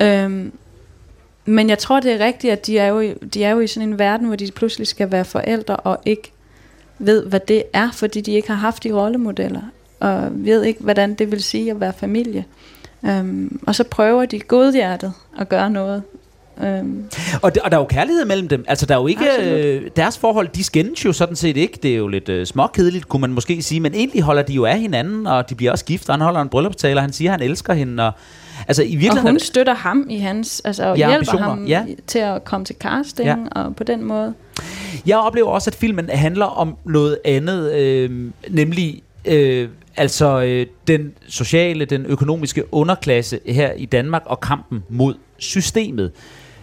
Øhm, 0.02 0.52
men 1.45 1.69
jeg 1.69 1.78
tror, 1.78 1.99
det 1.99 2.12
er 2.13 2.26
rigtigt, 2.26 2.54
at 2.54 2.67
de 2.67 2.78
er, 2.78 2.88
jo, 2.88 2.99
i- 2.99 3.13
de 3.13 3.43
er 3.43 3.49
jo 3.52 3.60
i 3.60 3.67
sådan 3.67 3.89
en 3.89 3.99
verden, 3.99 4.28
hvor 4.28 4.36
de 4.36 4.52
pludselig 4.52 4.88
skal 4.88 5.12
være 5.12 5.26
forældre 5.26 5.76
og 5.76 5.99
ikke 6.06 6.32
ved, 6.99 7.26
hvad 7.26 7.39
det 7.39 7.63
er, 7.73 7.91
fordi 7.91 8.21
de 8.21 8.32
ikke 8.32 8.47
har 8.47 8.56
haft 8.56 8.84
de 8.84 8.91
rollemodeller, 8.91 9.62
og 9.99 10.28
ved 10.32 10.63
ikke, 10.63 10.84
hvordan 10.84 11.13
det 11.13 11.32
vil 11.32 11.43
sige 11.43 11.71
at 11.71 11.80
være 11.80 11.93
familie. 11.93 12.45
Øhm, 13.06 13.60
og 13.67 13.76
så 13.76 13.84
prøver 13.84 14.26
de 14.26 14.39
godhjertet 14.39 15.13
at 15.39 15.49
gøre 15.49 15.69
noget. 15.69 16.04
Um, 16.61 17.03
Og, 17.41 17.51
og 17.63 17.71
der 17.71 17.77
er 17.77 17.81
jo 17.81 17.85
kærlighed 17.85 18.25
mellem 18.25 18.47
dem. 18.47 18.65
Altså, 18.67 18.85
der 18.85 18.95
er 18.95 18.99
jo 18.99 19.07
ikke... 19.07 19.25
Øh, 19.41 19.89
deres 19.95 20.17
forhold, 20.17 20.47
de 20.47 20.63
skændes 20.63 21.05
jo 21.05 21.13
sådan 21.13 21.35
set 21.35 21.57
ikke. 21.57 21.79
Det 21.83 21.91
er 21.91 21.97
jo 21.97 22.07
lidt 22.07 22.29
øh, 22.29 22.45
småkedeligt, 22.45 23.07
kunne 23.09 23.21
man 23.21 23.31
måske 23.33 23.61
sige. 23.61 23.79
Men 23.79 23.93
egentlig 23.93 24.21
holder 24.21 24.41
de 24.41 24.53
jo 24.53 24.65
af 24.65 24.79
hinanden, 24.79 25.27
og 25.27 25.49
de 25.49 25.55
bliver 25.55 25.71
også 25.71 25.85
gift. 25.85 26.09
Og 26.09 26.13
han 26.15 26.21
holder 26.21 26.41
en 26.41 26.49
bryllupstale, 26.49 26.95
og 26.97 27.01
han 27.01 27.13
siger, 27.13 27.33
at 27.33 27.39
han 27.41 27.49
elsker 27.49 27.73
hende. 27.73 28.07
Og, 28.07 28.11
altså, 28.67 28.83
i 28.83 28.85
og 28.85 28.89
virkeligheden... 28.89 29.27
hun 29.27 29.39
støtter 29.39 29.73
ham 29.73 30.07
i 30.09 30.17
hans, 30.17 30.61
altså 30.65 30.83
og 30.85 30.97
Ja, 30.97 31.07
hjælper 31.07 31.15
ambitioner, 31.31 31.43
ham 31.49 31.65
ja. 31.65 31.85
til 32.07 32.19
at 32.19 32.43
komme 32.43 32.65
til 32.65 32.75
casting, 32.79 33.27
Ja. 33.27 33.35
og 33.51 33.75
på 33.75 33.83
den 33.83 34.03
måde. 34.03 34.33
Jeg 35.05 35.17
oplever 35.17 35.47
også, 35.47 35.69
at 35.69 35.75
filmen 35.75 36.09
handler 36.09 36.45
om 36.45 36.77
noget 36.85 37.17
andet, 37.25 37.73
øh, 37.73 38.11
nemlig 38.49 39.01
øh, 39.25 39.69
altså 39.97 40.41
øh, 40.41 40.65
den 40.87 41.11
sociale, 41.27 41.85
den 41.85 42.05
økonomiske 42.05 42.73
underklasse 42.73 43.39
her 43.45 43.71
i 43.71 43.85
Danmark 43.85 44.21
og 44.25 44.39
kampen 44.39 44.83
mod 44.89 45.13
systemet. 45.37 46.11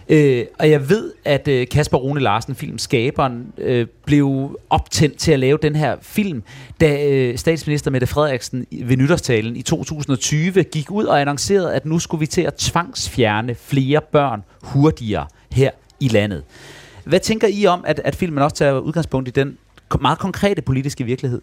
Øh, 0.09 0.45
og 0.59 0.69
jeg 0.69 0.89
ved, 0.89 1.11
at 1.25 1.47
øh, 1.47 1.67
Kasper 1.67 1.97
Rune 1.97 2.19
Larsen, 2.21 2.55
filmskaberen, 2.55 3.53
øh, 3.57 3.87
blev 4.05 4.59
optændt 4.69 5.17
til 5.17 5.31
at 5.31 5.39
lave 5.39 5.57
den 5.61 5.75
her 5.75 5.95
film, 6.01 6.43
da 6.81 7.07
øh, 7.09 7.37
statsminister 7.37 7.91
Mette 7.91 8.07
Frederiksen 8.07 8.65
i- 8.71 8.83
ved 8.89 8.97
nytårstalen 8.97 9.55
i 9.55 9.61
2020 9.61 10.63
gik 10.63 10.91
ud 10.91 11.05
og 11.05 11.21
annoncerede, 11.21 11.73
at 11.73 11.85
nu 11.85 11.99
skulle 11.99 12.19
vi 12.19 12.25
til 12.27 12.41
at 12.41 12.53
tvangsfjerne 12.53 13.55
flere 13.55 14.01
børn 14.11 14.43
hurtigere 14.61 15.25
her 15.51 15.71
i 15.99 16.07
landet. 16.07 16.43
Hvad 17.03 17.19
tænker 17.19 17.47
I 17.47 17.65
om, 17.65 17.83
at, 17.87 18.01
at 18.03 18.15
filmen 18.15 18.43
også 18.43 18.55
tager 18.55 18.79
udgangspunkt 18.79 19.27
i 19.27 19.31
den 19.31 19.57
meget 20.01 20.19
konkrete 20.19 20.61
politiske 20.61 21.03
virkelighed? 21.03 21.41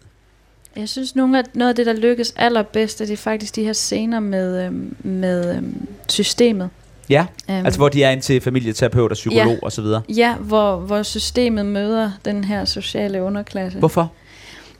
Jeg 0.75 0.89
synes, 0.89 1.15
nogle 1.15 1.37
af, 1.39 1.43
noget 1.53 1.69
af 1.69 1.75
det, 1.75 1.85
der 1.85 1.93
lykkes 1.93 2.33
allerbedst, 2.37 2.99
det 2.99 3.09
er 3.09 3.17
faktisk 3.17 3.55
de 3.55 3.63
her 3.63 3.73
scener 3.73 4.19
med, 4.19 4.65
øhm, 4.65 4.95
med 5.03 5.55
øhm, 5.55 5.87
systemet. 6.09 6.69
Ja, 7.09 7.25
Øhm, 7.49 7.65
altså 7.65 7.79
hvor 7.79 7.89
de 7.89 8.03
er 8.03 8.09
ind 8.11 8.21
til 8.21 8.41
familieterapeut 8.41 9.11
og 9.11 9.15
psykolog 9.15 9.47
Ja. 9.53 9.57
og 9.61 9.71
så 9.71 9.81
videre. 9.81 10.01
Ja, 10.09 10.35
hvor, 10.35 10.75
hvor 10.75 11.03
systemet 11.03 11.65
møder 11.65 12.11
den 12.25 12.43
her 12.43 12.65
sociale 12.65 13.23
underklasse. 13.23 13.79
Hvorfor? 13.79 14.11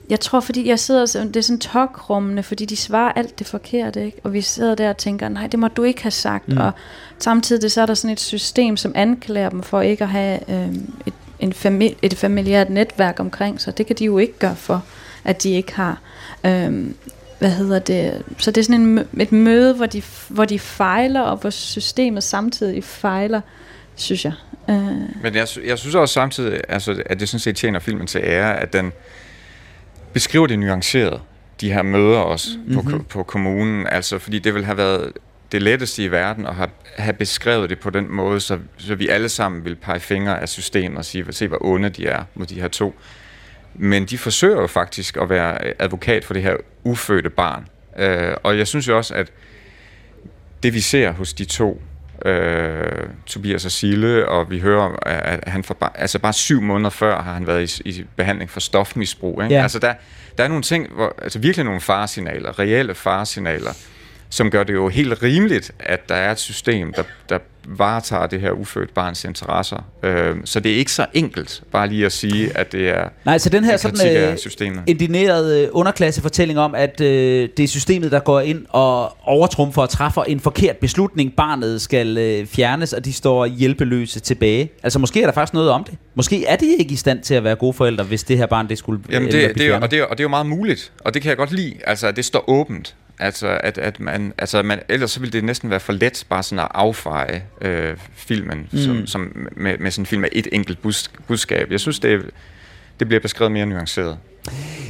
Jeg 0.10 0.20
tror, 0.20 0.40
fordi 0.40 0.68
jeg 0.70 0.80
sidder, 0.80 1.06
så- 1.06 1.24
det 1.24 1.36
er 1.36 1.42
sådan 1.42 1.60
tokrummende, 1.60 2.44
fordi 2.44 2.66
de 2.66 2.76
svarer 2.76 3.12
alt 3.12 3.40
det 3.40 3.48
forkerte, 3.48 4.06
ikke? 4.06 4.18
Og 4.24 4.34
vi 4.34 4.42
sidder 4.42 4.76
der 4.76 4.90
og 4.90 4.98
tænker, 4.98 5.30
nej, 5.30 5.48
det 5.48 5.60
må 5.60 5.68
du 5.68 5.84
ikke 5.84 6.02
have 6.04 6.12
sagt. 6.12 6.48
Mm. 6.48 6.58
Og 6.58 6.72
samtidig 7.20 7.72
så 7.72 7.82
er 7.82 7.86
der 7.86 7.94
sådan 7.94 8.14
et 8.14 8.20
system, 8.20 8.78
som 8.78 8.92
anklager 8.96 9.50
dem 9.50 9.64
for 9.64 9.82
ikke 9.82 10.04
at 10.04 10.10
have 10.10 10.40
øhm, 10.50 10.94
et, 11.06 11.14
en 11.40 11.54
famili- 11.54 11.96
et 12.02 12.14
familiært 12.18 12.70
netværk 12.70 13.20
omkring 13.20 13.62
sig. 13.62 13.78
Det 13.78 13.86
kan 13.88 13.96
de 13.96 14.06
jo 14.06 14.18
ikke 14.18 14.34
gøre 14.40 14.56
for, 14.56 14.84
at 15.24 15.44
de 15.44 15.50
ikke 15.52 15.76
har. 15.76 15.98
Øhm, 16.46 16.96
hvad 17.40 17.52
hedder 17.52 17.80
det? 17.80 18.24
Så 18.38 18.52
det 18.52 18.62
er 18.62 18.66
sådan 18.66 18.82
en, 18.82 19.08
et 19.20 19.32
møde, 19.32 19.74
hvor 19.74 19.86
de, 19.86 20.02
hvor 20.28 20.46
de 20.46 20.60
fejler, 20.60 21.22
og 21.22 21.38
hvor 21.38 21.50
systemet 21.50 22.24
samtidig 22.24 22.84
fejler, 22.84 23.42
synes 23.96 24.26
jeg. 24.26 24.34
Øh, 24.70 24.76
Men 25.24 25.36
jeg, 25.36 25.48
jeg 25.66 25.78
synes 25.78 25.96
også 25.96 26.14
samtidig, 26.14 26.62
altså, 26.70 27.04
at 27.06 27.20
det 27.20 27.30
sådan 27.30 27.40
set 27.40 27.56
tjener 27.56 27.80
filmen 27.80 28.08
til 28.08 28.22
ære, 28.24 28.60
at 28.60 28.74
den 28.74 28.92
beskriver 30.14 30.48
det 30.48 30.60
nuanceret, 30.60 31.22
de 31.62 31.74
her 31.74 31.82
møder 31.82 32.20
også 32.20 32.50
mm-hmm. 32.66 32.90
på, 32.90 33.04
på 33.10 33.24
kommunen. 33.24 33.88
Altså, 33.88 34.20
fordi 34.20 34.40
det 34.40 34.54
vil 34.54 34.66
have 34.66 34.78
været 34.78 35.12
det 35.52 35.62
letteste 35.62 36.04
i 36.04 36.12
verden 36.12 36.46
at 36.46 36.56
have, 36.56 36.70
have 36.96 37.14
beskrevet 37.14 37.70
det 37.70 37.80
på 37.80 37.90
den 37.90 38.12
måde, 38.12 38.40
så, 38.40 38.58
så 38.78 38.96
vi 38.96 39.08
alle 39.08 39.30
sammen 39.30 39.66
vil 39.66 39.76
pege 39.76 40.00
fingre 40.00 40.42
af 40.42 40.50
systemet 40.50 40.98
og 40.98 41.06
sige, 41.06 41.26
se 41.32 41.48
hvor 41.48 41.66
onde 41.66 41.90
de 41.90 42.08
er 42.08 42.24
mod 42.36 42.46
de 42.46 42.62
her 42.62 42.68
to. 42.68 42.96
Men 43.74 44.06
de 44.06 44.18
forsøger 44.18 44.62
jo 44.62 44.68
faktisk 44.68 45.18
at 45.18 45.30
være 45.30 45.82
advokat 45.82 46.26
for 46.26 46.34
det 46.34 46.44
her 46.44 46.56
ufødte 46.84 47.30
barn. 47.30 47.68
Øh, 47.98 48.34
og 48.44 48.58
jeg 48.58 48.68
synes 48.68 48.88
jo 48.88 48.98
også, 48.98 49.14
at 49.14 49.32
det 50.64 50.74
vi 50.74 50.80
ser 50.80 51.12
hos 51.12 51.34
de 51.34 51.46
to, 51.46 51.82
øh, 52.26 53.10
Tobias 53.26 53.66
og 53.66 53.72
Sille, 53.72 54.30
og 54.30 54.50
vi 54.50 54.60
hører, 54.60 54.96
at 55.06 55.48
han 55.48 55.64
for 55.64 55.74
bare, 55.74 55.92
altså 55.96 56.20
bare 56.20 56.34
syv 56.34 56.62
måneder 56.62 56.90
før 56.90 57.22
har 57.22 57.34
han 57.34 57.48
været 57.48 57.80
i, 57.80 57.90
i 57.90 58.06
behandling 58.16 58.50
for 58.50 58.60
stofmisbrug. 58.60 59.44
Ikke? 59.44 59.56
Ja. 59.56 59.62
Altså 59.62 59.80
der, 59.80 59.94
der 60.38 60.44
er 60.44 60.48
nogle 60.48 60.64
ting, 60.64 60.94
hvor, 60.94 61.16
altså 61.22 61.40
virkelig 61.40 61.66
nogle 61.66 61.82
faresignaler, 61.82 62.60
reelle 62.60 62.96
faresignaler, 62.96 63.72
som 64.30 64.52
gør 64.52 64.64
det 64.64 64.74
jo 64.74 64.88
helt 64.88 65.24
rimeligt, 65.24 65.72
at 65.80 66.10
der 66.10 66.16
er 66.16 66.32
et 66.32 66.40
system, 66.40 66.94
der, 66.94 67.04
der 67.30 67.40
varetager 67.78 68.28
det 68.28 68.42
her 68.42 68.52
ufødt 68.52 68.94
barns 68.94 69.24
interesser. 69.26 69.84
Øh, 70.04 70.36
så 70.46 70.60
det 70.60 70.72
er 70.72 70.76
ikke 70.76 70.92
så 70.92 71.06
enkelt 71.14 71.64
bare 71.72 71.88
lige 71.88 72.06
at 72.06 72.12
sige, 72.12 72.58
at 72.58 72.72
det 72.72 72.90
er 72.90 73.10
Nej, 73.26 73.38
så 73.38 73.50
den 73.50 73.64
her 73.64 73.78
sådan 73.78 74.18
øh, 74.18 74.38
systemet. 74.38 74.84
indigneret 74.88 75.64
øh, 75.64 75.68
underklassefortælling 75.72 76.60
om, 76.60 76.76
at 76.76 77.02
øh, 77.02 77.50
det 77.58 77.64
er 77.64 77.68
systemet, 77.68 78.12
der 78.12 78.20
går 78.20 78.40
ind 78.40 78.66
og 78.70 79.18
overtrumfer 79.28 79.82
og 79.82 79.90
træffer 79.90 80.24
en 80.24 80.40
forkert 80.40 80.78
beslutning. 80.78 81.34
Barnet 81.36 81.82
skal 81.82 82.18
øh, 82.18 82.46
fjernes, 82.46 82.94
og 82.94 83.06
de 83.06 83.14
står 83.14 83.46
hjælpeløse 83.46 84.20
tilbage. 84.20 84.70
Altså 84.84 85.00
måske 85.00 85.22
er 85.22 85.26
der 85.26 85.34
faktisk 85.34 85.54
noget 85.54 85.70
om 85.70 85.84
det. 85.84 85.94
Måske 86.16 86.46
er 86.46 86.56
de 86.56 86.76
ikke 86.80 86.94
i 86.94 86.96
stand 86.96 87.22
til 87.22 87.36
at 87.36 87.44
være 87.44 87.56
gode 87.56 87.74
forældre, 87.74 88.04
hvis 88.04 88.24
det 88.24 88.38
her 88.38 88.46
barn 88.46 88.70
det 88.70 88.78
skulle 88.78 89.02
øh, 89.08 89.14
Jamen 89.14 89.28
eller 89.28 89.48
det, 89.48 89.58
det, 89.58 89.74
og, 89.74 89.92
det 89.92 90.00
er, 90.00 90.04
og 90.04 90.18
det 90.18 90.20
er 90.20 90.26
jo 90.26 90.30
meget 90.30 90.46
muligt, 90.46 90.92
og 91.00 91.14
det 91.14 91.22
kan 91.22 91.30
jeg 91.30 91.38
godt 91.38 91.52
lide, 91.52 91.74
altså 91.86 92.08
at 92.08 92.16
det 92.16 92.26
står 92.26 92.50
åbent. 92.50 92.96
Altså, 93.20 93.60
at, 93.64 93.78
at 93.78 94.00
man, 94.00 94.34
altså 94.38 94.64
man, 94.64 94.80
ellers 94.90 95.12
så 95.12 95.20
ville 95.20 95.34
det 95.34 95.44
næsten 95.44 95.70
være 95.70 95.80
for 95.80 95.94
let 95.94 96.26
bare 96.30 96.44
sådan 96.44 96.60
at 96.60 96.72
affeje 96.74 97.44
øh, 97.62 97.98
filmen 98.14 98.68
mm. 98.72 98.78
som, 98.78 99.08
som 99.08 99.48
med, 99.58 99.78
med 99.78 99.92
sådan 99.92 100.02
en 100.02 100.06
film 100.06 100.22
med 100.22 100.30
et 100.32 100.48
enkelt 100.52 100.82
bus, 100.82 101.12
budskab. 101.28 101.72
Jeg 101.72 101.80
synes, 101.80 102.00
det, 102.00 102.26
det 103.00 103.08
bliver 103.08 103.22
beskrevet 103.22 103.52
mere 103.52 103.66
nuanceret. 103.66 104.18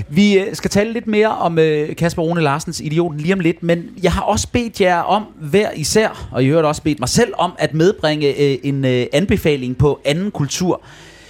Vi 0.10 0.40
øh, 0.40 0.56
skal 0.56 0.70
tale 0.70 0.94
lidt 0.94 1.08
mere 1.08 1.38
om 1.38 1.60
øh, 1.60 1.96
Kasper 1.96 2.22
Rune 2.22 2.42
Larsens 2.42 2.80
Idioten 2.80 3.20
lige 3.20 3.34
om 3.34 3.40
lidt, 3.40 3.64
men 3.64 3.90
jeg 4.04 4.12
har 4.12 4.22
også 4.22 4.48
bedt 4.52 4.82
jer 4.82 5.00
om 5.00 5.24
hver 5.42 5.72
især, 5.72 6.30
og 6.32 6.48
jeg 6.48 6.56
har 6.56 6.62
også 6.62 6.82
bedt 6.82 7.00
mig 7.00 7.10
selv 7.10 7.34
om 7.38 7.52
at 7.60 7.74
medbringe 7.74 8.28
øh, 8.42 8.58
en 8.64 8.86
øh, 8.86 9.06
anbefaling 9.14 9.78
på 9.78 10.02
anden 10.06 10.32
kultur, 10.32 10.82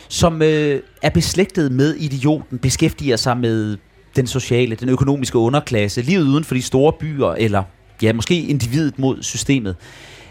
som 0.08 0.42
øh, 0.42 0.82
er 1.02 1.10
beslægtet 1.10 1.72
med 1.72 1.96
Idioten, 1.96 2.58
beskæftiger 2.58 3.16
sig 3.16 3.38
med 3.38 3.78
den 4.20 4.28
sociale, 4.28 4.76
den 4.76 4.90
økonomiske 4.90 5.38
underklasse, 5.38 6.02
livet 6.02 6.28
uden 6.28 6.44
for 6.44 6.56
de 6.56 6.62
store 6.62 6.94
byer, 6.94 7.28
eller 7.28 7.64
ja, 8.02 8.14
måske 8.14 8.42
individet 8.42 9.00
mod 9.00 9.24
systemet. 9.24 9.76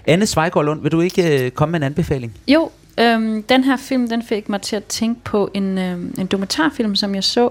Anne 0.06 0.26
Svejgaard 0.26 0.64
Lund, 0.64 0.82
vil 0.82 0.92
du 0.92 1.00
ikke 1.00 1.44
øh, 1.44 1.50
komme 1.50 1.72
med 1.72 1.80
en 1.80 1.82
anbefaling? 1.82 2.34
Jo, 2.48 2.70
øhm, 3.00 3.42
den 3.42 3.64
her 3.64 3.76
film, 3.76 4.08
den 4.08 4.22
fik 4.22 4.48
mig 4.48 4.60
til 4.60 4.76
at 4.76 4.84
tænke 4.84 5.20
på 5.24 5.50
en, 5.54 5.78
øhm, 5.78 6.14
en 6.18 6.26
dokumentarfilm, 6.26 6.94
som 6.94 7.14
jeg 7.14 7.24
så, 7.24 7.50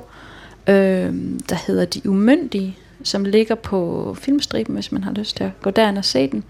øhm, 0.68 1.40
der 1.50 1.56
hedder 1.68 1.86
De 1.86 2.10
Umyndige, 2.10 2.78
som 3.04 3.26
ligger 3.26 3.56
på 3.56 4.16
filmstriben, 4.20 4.74
hvis 4.74 4.92
man 4.92 5.04
har 5.04 5.12
lyst 5.12 5.38
til 5.38 5.44
at 5.44 5.62
gå 5.62 5.70
derind 5.70 5.98
og 5.98 6.06
se 6.06 6.28
den. 6.32 6.44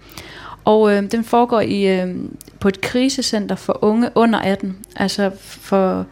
Og 0.64 0.92
øh, 0.92 1.10
den 1.10 1.24
foregår 1.24 1.60
i, 1.60 2.00
øh, 2.00 2.14
på 2.60 2.68
et 2.68 2.80
krisecenter 2.80 3.56
for 3.56 3.78
unge 3.84 4.10
under 4.14 4.38
18, 4.38 4.76
altså 4.96 5.30
for 5.38 6.06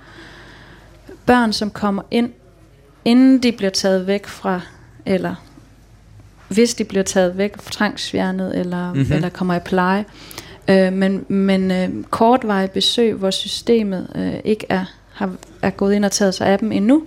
børn, 1.26 1.52
som 1.52 1.70
kommer 1.70 2.02
ind, 2.10 2.30
inden 3.06 3.38
de 3.42 3.52
bliver 3.52 3.70
taget 3.70 4.06
væk 4.06 4.26
fra, 4.26 4.60
eller 5.06 5.34
hvis 6.48 6.74
de 6.74 6.84
bliver 6.84 7.02
taget 7.02 7.38
væk, 7.38 7.58
tvangsfjernet, 7.58 8.58
eller, 8.58 8.88
Mhm. 8.92 8.98
mm-hmm. 8.98 9.12
eller 9.12 9.28
kommer 9.28 9.54
i 9.54 9.58
pleje. 9.58 10.04
Øh, 10.68 10.92
men 10.92 11.24
men 11.28 11.70
øh, 11.70 11.88
kortvarige 12.10 12.68
besøg, 12.68 13.14
hvor 13.14 13.30
systemet 13.30 14.08
øh, 14.14 14.34
ikke 14.44 14.66
er, 14.68 14.84
har, 15.12 15.30
er 15.62 15.70
gået 15.70 15.94
ind 15.94 16.04
og 16.04 16.12
taget 16.12 16.34
sig 16.34 16.46
af 16.46 16.58
dem 16.58 16.72
endnu. 16.72 17.02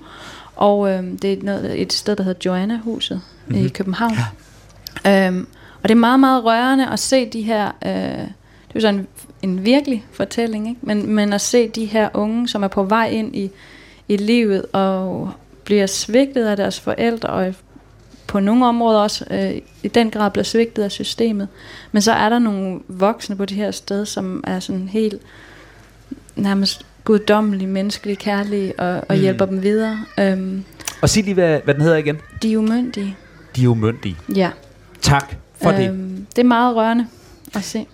Og 0.55 0.89
øh, 0.91 1.03
det 1.21 1.33
er 1.33 1.37
noget, 1.43 1.81
et 1.81 1.93
sted, 1.93 2.15
der 2.15 2.23
hedder 2.23 2.39
Joanna-huset 2.45 3.21
mm-hmm. 3.47 3.59
i 3.61 3.63
Mhm. 3.63 3.69
København. 3.73 4.13
Ja. 5.05 5.27
Øhm, 5.27 5.47
og 5.83 5.89
det 5.89 5.91
er 5.91 5.99
meget, 5.99 6.19
meget 6.19 6.43
rørende 6.45 6.87
at 6.89 6.99
se 6.99 7.29
de 7.29 7.41
her... 7.41 7.65
Øh, 7.85 7.91
det 7.91 8.75
er 8.75 8.75
jo 8.75 8.79
sådan 8.81 8.99
en, 8.99 9.07
en 9.41 9.65
virkelig 9.65 10.05
fortælling, 10.11 10.69
ikke? 10.69 10.79
Men, 10.83 11.09
men 11.15 11.33
at 11.33 11.41
se 11.41 11.67
de 11.67 11.85
her 11.85 12.09
unge, 12.13 12.47
som 12.47 12.63
er 12.63 12.67
på 12.67 12.83
vej 12.83 13.09
ind 13.09 13.35
i, 13.35 13.49
i 14.07 14.17
livet 14.17 14.65
og 14.73 15.31
bliver 15.69 15.87
svigtet 15.87 16.45
af 16.45 16.57
deres 16.57 16.79
forældre, 16.79 17.29
og 17.29 17.53
på 18.27 18.39
nogle 18.39 18.65
områder 18.65 18.99
også 18.99 19.25
øh, 19.31 19.61
i 19.83 19.87
den 19.87 20.11
grad 20.11 20.31
bliver 20.31 20.43
svigtet 20.43 20.83
af 20.83 20.91
systemet. 20.91 21.47
Men 21.91 22.01
så 22.01 22.11
er 22.11 22.29
der 22.29 22.39
nogle 22.39 22.79
voksne 22.87 23.35
på 23.35 23.45
det 23.45 23.57
her 23.57 23.71
sted, 23.71 24.05
som 24.05 24.43
er 24.47 24.59
sådan 24.59 24.87
helt 24.87 25.21
nærmest 26.35 26.85
guddommelige, 27.03 27.67
menneskelige, 27.67 28.15
kærlige, 28.15 28.79
og, 28.79 28.95
og 29.09 29.15
Mm. 29.15 29.21
hjælper 29.21 29.45
dem 29.45 29.63
videre. 29.63 29.99
Øhm, 30.19 30.63
Og 31.01 31.09
sig 31.09 31.23
lige, 31.23 31.33
hvad, 31.33 31.59
hvad 31.63 31.73
den 31.73 31.81
hedder 31.83 31.97
igen. 31.97 32.17
de 32.41 32.53
er 32.53 32.57
umyndige. 32.57 33.15
De 33.55 33.63
er 33.63 33.67
umyndige. 33.67 34.15
Ja. 34.35 34.49
Tak 35.01 35.35
for 35.61 35.71
det. 35.71 35.89
øhm, 35.89 36.25
det 36.35 36.41
er 36.41 36.47
meget 36.47 36.75
rørende 36.75 37.07
at 37.55 37.63
se. 37.63 37.85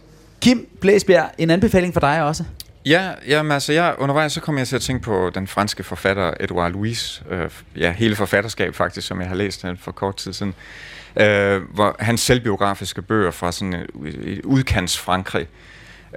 Kim 0.41 0.67
Blæsbjerg, 0.81 1.29
en 1.38 1.49
anbefaling 1.49 1.93
for 1.93 1.99
dig 1.99 2.23
også. 2.23 2.43
Ja, 2.85 3.13
jamen, 3.27 3.51
altså, 3.51 3.73
jeg, 3.73 3.95
undervejs 3.97 4.33
så 4.33 4.41
kom 4.41 4.57
jeg 4.57 4.67
til 4.67 4.75
at 4.75 4.81
tænke 4.81 5.03
på 5.03 5.31
den 5.35 5.47
franske 5.47 5.83
forfatter 5.83 6.33
Edouard 6.39 6.71
Louis. 6.71 7.23
Øh, 7.29 7.49
ja, 7.77 7.91
hele 7.91 8.15
forfatterskab 8.15 8.75
faktisk, 8.75 9.07
som 9.07 9.19
jeg 9.21 9.27
har 9.27 9.35
læst 9.35 9.65
øh, 9.65 9.77
for 9.77 9.91
kort 9.91 10.15
tid 10.15 10.33
siden. 10.33 10.53
Øh, 11.19 11.61
hvor 11.73 11.95
hans 11.99 12.21
selvbiografiske 12.21 13.01
bøger 13.01 13.31
fra 13.31 13.51
sådan 13.51 13.73
øh, 13.73 14.09
et, 14.09 14.37
et 14.37 14.45
udkants 14.45 14.97
Frankrig. 14.97 15.47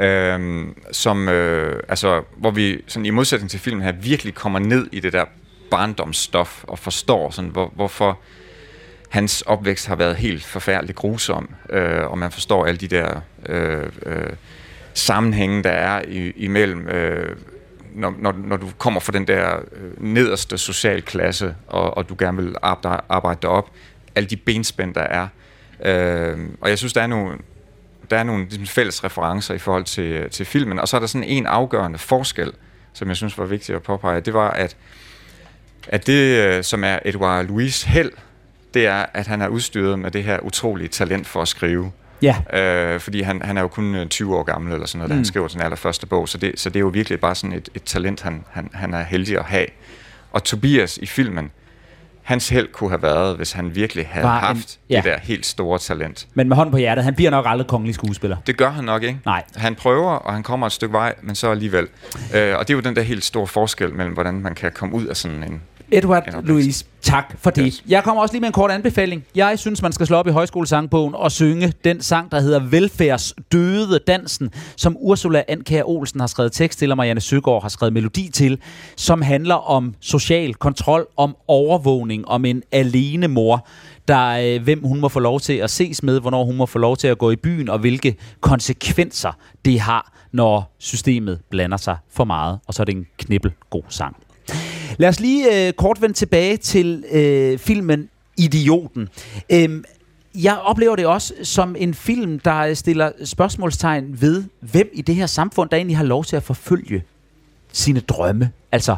Øh, 0.01 0.67
som, 0.93 1.29
øh, 1.29 1.83
altså, 1.89 2.23
hvor 2.37 2.51
vi 2.51 2.81
sådan, 2.87 3.07
i 3.07 3.11
modsætning 3.11 3.51
til 3.51 3.61
filmen 3.61 3.83
her 3.83 3.93
virkelig 3.93 4.35
kommer 4.35 4.59
ned 4.59 4.89
i 4.93 5.01
det 5.01 5.13
der 5.13 5.25
barndomsstof 5.71 6.65
og 6.65 6.79
forstår, 6.79 7.31
sådan, 7.31 7.51
hvor, 7.51 7.73
hvorfor 7.75 8.19
hans 9.09 9.43
opvækst 9.43 9.87
har 9.87 9.97
været 9.97 10.17
helt 10.17 10.45
forfærdeligt 10.45 10.99
grusom, 10.99 11.55
øh, 11.71 12.07
og 12.11 12.19
man 12.19 12.31
forstår 12.31 12.67
alle 12.67 12.79
de 12.79 12.89
der 12.89 13.21
øh, 13.47 13.89
øh, 14.07 14.33
sammenhænge, 14.99 15.63
der 15.63 15.71
er 15.71 16.03
i, 16.09 16.33
imellem, 16.37 16.89
øh, 16.89 17.37
når, 17.95 18.15
når, 18.19 18.33
når 18.33 18.57
du 18.57 18.67
kommer 18.79 19.01
fra 19.01 19.13
den 19.13 19.27
der 19.27 19.57
øh, 19.57 20.03
nederste 20.03 20.59
socialklasse, 20.59 21.55
og, 21.67 21.97
og 21.97 22.09
du 22.09 22.17
gerne 22.19 22.43
vil 22.43 22.57
arbejde, 22.63 23.03
arbejde 23.09 23.39
dig 23.43 23.51
op, 23.51 23.71
alle 24.15 24.29
de 24.29 24.37
benspænd, 24.37 24.95
der 24.95 25.01
er. 25.01 25.29
Øh, 25.85 26.39
og 26.61 26.69
jeg 26.69 26.79
synes, 26.79 26.93
der 26.93 27.03
er 27.03 27.07
nogle, 27.07 27.39
der 28.11 28.19
er 28.19 28.23
nogle 28.23 28.45
ligesom, 28.45 28.67
fælles 28.67 29.05
referencer 29.05 29.55
i 29.55 29.59
forhold 29.59 29.85
til, 29.85 30.31
til 30.31 30.47
filmen, 30.47 30.79
og 30.79 30.89
så 30.89 30.97
er 30.97 31.01
der 31.01 31.07
sådan 31.07 31.29
en 31.29 31.47
afgørende 31.47 31.99
forskel, 31.99 32.53
som 32.93 33.09
jeg 33.09 33.17
synes 33.17 33.39
var 33.39 33.45
vigtigt 33.45 33.77
at 33.77 33.83
påpege, 33.83 34.21
det 34.21 34.35
var, 34.35 34.51
at, 34.51 34.77
at 35.89 36.07
det, 36.07 36.47
øh, 36.47 36.65
som 36.65 36.85
er 36.85 36.99
Edouard 37.05 37.45
Louis 37.45 37.83
held, 37.83 38.11
det 38.75 38.87
er, 38.87 39.07
at 39.15 39.27
han 39.27 39.43
er 39.43 39.49
udstyret 39.49 39.99
med 39.99 40.11
det 40.11 40.25
her 40.25 40.39
utrolige 40.41 40.89
talent 40.89 41.27
for 41.27 41.43
at 41.43 41.49
skrive. 41.49 41.93
Ja. 42.23 42.37
Øh, 42.59 43.01
fordi 43.01 43.23
han, 43.23 43.43
han 43.43 43.57
er 43.57 43.61
jo 43.63 43.69
kun 43.69 43.95
øh, 43.95 44.07
20 44.07 44.37
år 44.37 44.43
gammel 44.43 44.73
eller 44.73 44.87
sådan 44.87 44.99
noget, 44.99 45.09
da 45.11 45.15
Mm. 45.15 45.19
han 45.19 45.25
skriver 45.25 45.49
sin 45.49 45.61
allerførste 45.61 46.07
bog, 46.07 46.29
så 46.29 46.39
det, 46.39 46.53
så 46.57 46.71
det 46.71 46.77
er 46.77 46.81
jo 46.81 46.89
virkelig 46.89 47.21
bare 47.21 47.35
sådan 47.35 47.57
et, 47.57 47.69
et 47.75 47.83
talent, 47.83 48.23
han, 48.23 48.45
han, 48.51 48.71
han 48.75 48.95
er 48.95 49.03
heldig 49.03 49.39
at 49.39 49.45
have. 49.45 49.67
Og 50.33 50.45
Tobias 50.45 50.97
i 50.99 51.07
filmen, 51.07 51.51
hans 52.23 52.49
held 52.49 52.69
kunne 52.73 52.91
have 52.91 53.03
været, 53.03 53.37
hvis 53.37 53.53
han 53.53 53.75
virkelig 53.75 54.07
havde 54.11 54.27
Var 54.27 54.39
en- 54.41 54.57
haft 54.57 54.79
ja. 54.91 54.97
det 54.97 55.05
der 55.05 55.19
helt 55.23 55.47
store 55.47 55.79
talent. 55.79 56.27
Men 56.35 56.49
med 56.49 56.57
hånden 56.57 56.71
på 56.73 56.79
hjertet, 56.79 57.05
han 57.05 57.15
bliver 57.15 57.31
nok 57.31 57.45
aldrig 57.49 57.67
kongelig 57.67 57.95
skuespiller. 57.95 58.37
Det 58.47 58.57
gør 58.57 58.71
han 58.71 58.85
nok 58.85 59.03
ikke. 59.03 59.19
Nej. 59.25 59.43
Han 59.57 59.75
prøver, 59.75 60.11
og 60.11 60.33
han 60.33 60.43
kommer 60.43 60.67
et 60.67 60.73
stykke 60.73 60.93
vej, 60.93 61.15
men 61.23 61.35
så 61.35 61.51
alligevel. 61.51 61.87
Øh, 62.35 62.57
og 62.59 62.69
det 62.69 62.71
er 62.71 62.75
jo 62.75 62.81
den 62.81 62.97
der 62.97 63.03
helt 63.03 63.25
store 63.25 63.47
forskel 63.47 63.95
mellem, 63.95 64.15
hvordan 64.15 64.35
man 64.35 64.55
kan 64.55 64.73
komme 64.73 64.95
ud 64.95 65.07
af 65.07 65.17
sådan 65.17 65.43
en... 65.43 65.63
Edward. 65.93 66.43
Louise, 66.45 66.85
tak 67.03 67.35
for 67.39 67.51
det. 67.51 67.65
Yes. 67.67 67.85
Jeg 67.89 68.05
kommer 68.05 68.23
også 68.23 68.35
lige 68.35 68.41
med 68.41 68.49
en 68.49 68.53
kort 68.53 68.71
anbefaling. 68.71 69.25
Jeg 69.35 69.59
synes, 69.59 69.83
man 69.83 69.93
skal 69.93 70.07
slå 70.07 70.17
op 70.17 70.27
i 70.27 70.31
højskolesangbogen 70.31 71.15
og 71.15 71.33
synge 71.33 71.73
den 71.85 72.01
sang, 72.01 72.33
der 72.33 72.41
hedder 72.41 72.61
Velfærdsdøde 72.61 73.99
Dansen, 74.07 74.51
som 74.77 74.97
Ursula 75.01 75.43
Andkær 75.49 75.83
Olsen 75.85 76.21
har 76.21 76.27
skrevet 76.27 76.53
tekst 76.53 76.79
til, 76.79 76.91
og 76.91 76.97
Marianne 76.97 77.21
Søgaard 77.21 77.63
har 77.63 77.69
skrevet 77.69 77.93
melodi 77.93 78.31
til, 78.33 78.61
som 78.97 79.23
handler 79.23 79.55
om 79.55 79.95
social 80.01 80.55
kontrol, 80.55 81.07
om 81.17 81.37
overvågning, 81.49 82.29
om 82.29 82.45
en 82.45 82.63
alene 82.73 83.29
mor, 83.29 83.67
der, 84.09 84.55
øh, 84.57 84.63
hvem 84.63 84.85
hun 84.85 85.01
må 85.01 85.09
få 85.09 85.21
lov 85.21 85.41
til 85.41 85.53
at 85.53 85.71
ses 85.71 86.03
med, 86.03 86.21
hvornår 86.21 86.45
hun 86.45 86.57
må 86.57 86.67
få 86.67 86.79
lov 86.79 86.97
til 86.97 87.09
at 87.09 87.19
gå 87.19 87.31
i 87.31 87.37
byen, 87.37 87.69
og 87.69 87.79
hvilke 87.79 88.17
konsekvenser 88.41 89.33
det 89.65 89.81
har, 89.81 90.13
når 90.33 90.75
systemet 90.79 91.41
blander 91.51 91.77
sig 91.77 91.97
for 92.11 92.25
meget. 92.25 92.59
Og 92.67 92.75
så 92.75 92.83
er 92.83 92.85
det 92.85 92.97
en 92.97 93.07
knibbel 93.19 93.53
god 93.71 93.83
sang. 93.89 94.17
Lad 94.97 95.09
os 95.09 95.21
lige 95.21 95.67
øh, 95.67 95.73
kort 95.73 96.03
vende 96.03 96.15
tilbage 96.15 96.57
til 96.57 97.05
øh, 97.13 97.59
filmen 97.59 98.09
Idioten. 98.37 99.09
Øhm, 99.51 99.85
jeg 100.35 100.59
oplever 100.59 100.97
det 100.97 101.07
også 101.07 101.35
som 101.43 101.77
en 101.79 101.95
film, 101.95 102.39
der 102.39 102.75
stiller 102.75 103.13
spørgsmålstegn 103.25 104.21
ved, 104.21 104.45
hvem 104.61 104.91
i 104.93 105.03
det 105.03 105.15
her 105.15 105.27
samfund, 105.27 105.71
der 105.71 105.77
egentlig 105.77 105.97
har 105.97 106.05
lov 106.05 106.25
til 106.25 106.37
at 106.37 106.43
forfølge 106.43 107.03
sine 107.73 108.01
drømme. 108.01 108.51
Altså, 108.73 108.97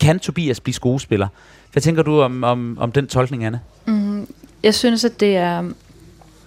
kan 0.00 0.18
Tobias 0.18 0.60
blive 0.60 0.74
skuespiller? 0.74 1.28
Hvad 1.72 1.82
tænker 1.82 2.02
du 2.02 2.20
om, 2.20 2.44
om, 2.44 2.78
om 2.80 2.92
den 2.92 3.06
tolkning, 3.06 3.44
Anne? 3.44 3.60
Mm, 3.86 4.26
jeg 4.62 4.74
synes, 4.74 5.04
at 5.04 5.20
det 5.20 5.36
er 5.36 5.70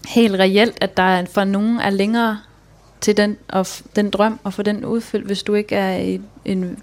helt 0.07 0.35
reelt, 0.35 0.77
at 0.81 0.97
der 0.97 1.25
for 1.25 1.43
nogen 1.43 1.79
er 1.79 1.89
længere 1.89 2.39
til 3.01 3.17
den, 3.17 3.37
og 3.47 3.67
den 3.95 4.09
drøm 4.09 4.39
og 4.43 4.53
få 4.53 4.61
den 4.61 4.85
udfyldt, 4.85 5.25
hvis 5.25 5.43
du 5.43 5.53
ikke 5.53 5.75
er 5.75 5.97
i 5.97 6.21
en 6.45 6.77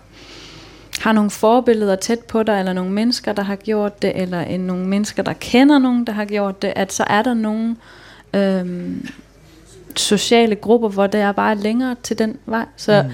har 1.01 1.13
nogle 1.13 1.31
forbilleder 1.31 1.97
tæt 1.97 2.21
på 2.21 2.43
dig, 2.43 2.59
eller 2.59 2.73
nogle 2.73 2.93
mennesker, 2.93 3.33
der 3.33 3.43
har 3.43 3.57
gjort 3.57 4.03
det, 4.03 4.23
eller 4.23 4.41
en, 4.41 4.61
nogle 4.61 4.87
mennesker, 4.87 5.23
der 5.23 5.33
kender 5.33 5.79
nogen, 5.79 6.07
der 6.07 6.13
har 6.13 6.25
gjort 6.25 6.63
det, 6.63 6.73
at 6.77 6.93
så 6.93 7.05
er 7.07 7.23
der 7.23 7.35
nogle 7.35 7.77
øhm, 8.35 9.09
sociale 9.97 10.55
grupper, 10.55 10.89
hvor 10.89 11.07
det 11.07 11.21
er 11.21 11.33
bare 11.33 11.55
længere 11.55 11.97
til 12.03 12.19
den 12.19 12.37
vej. 12.47 12.65
Så 12.77 13.03
mm. 13.03 13.11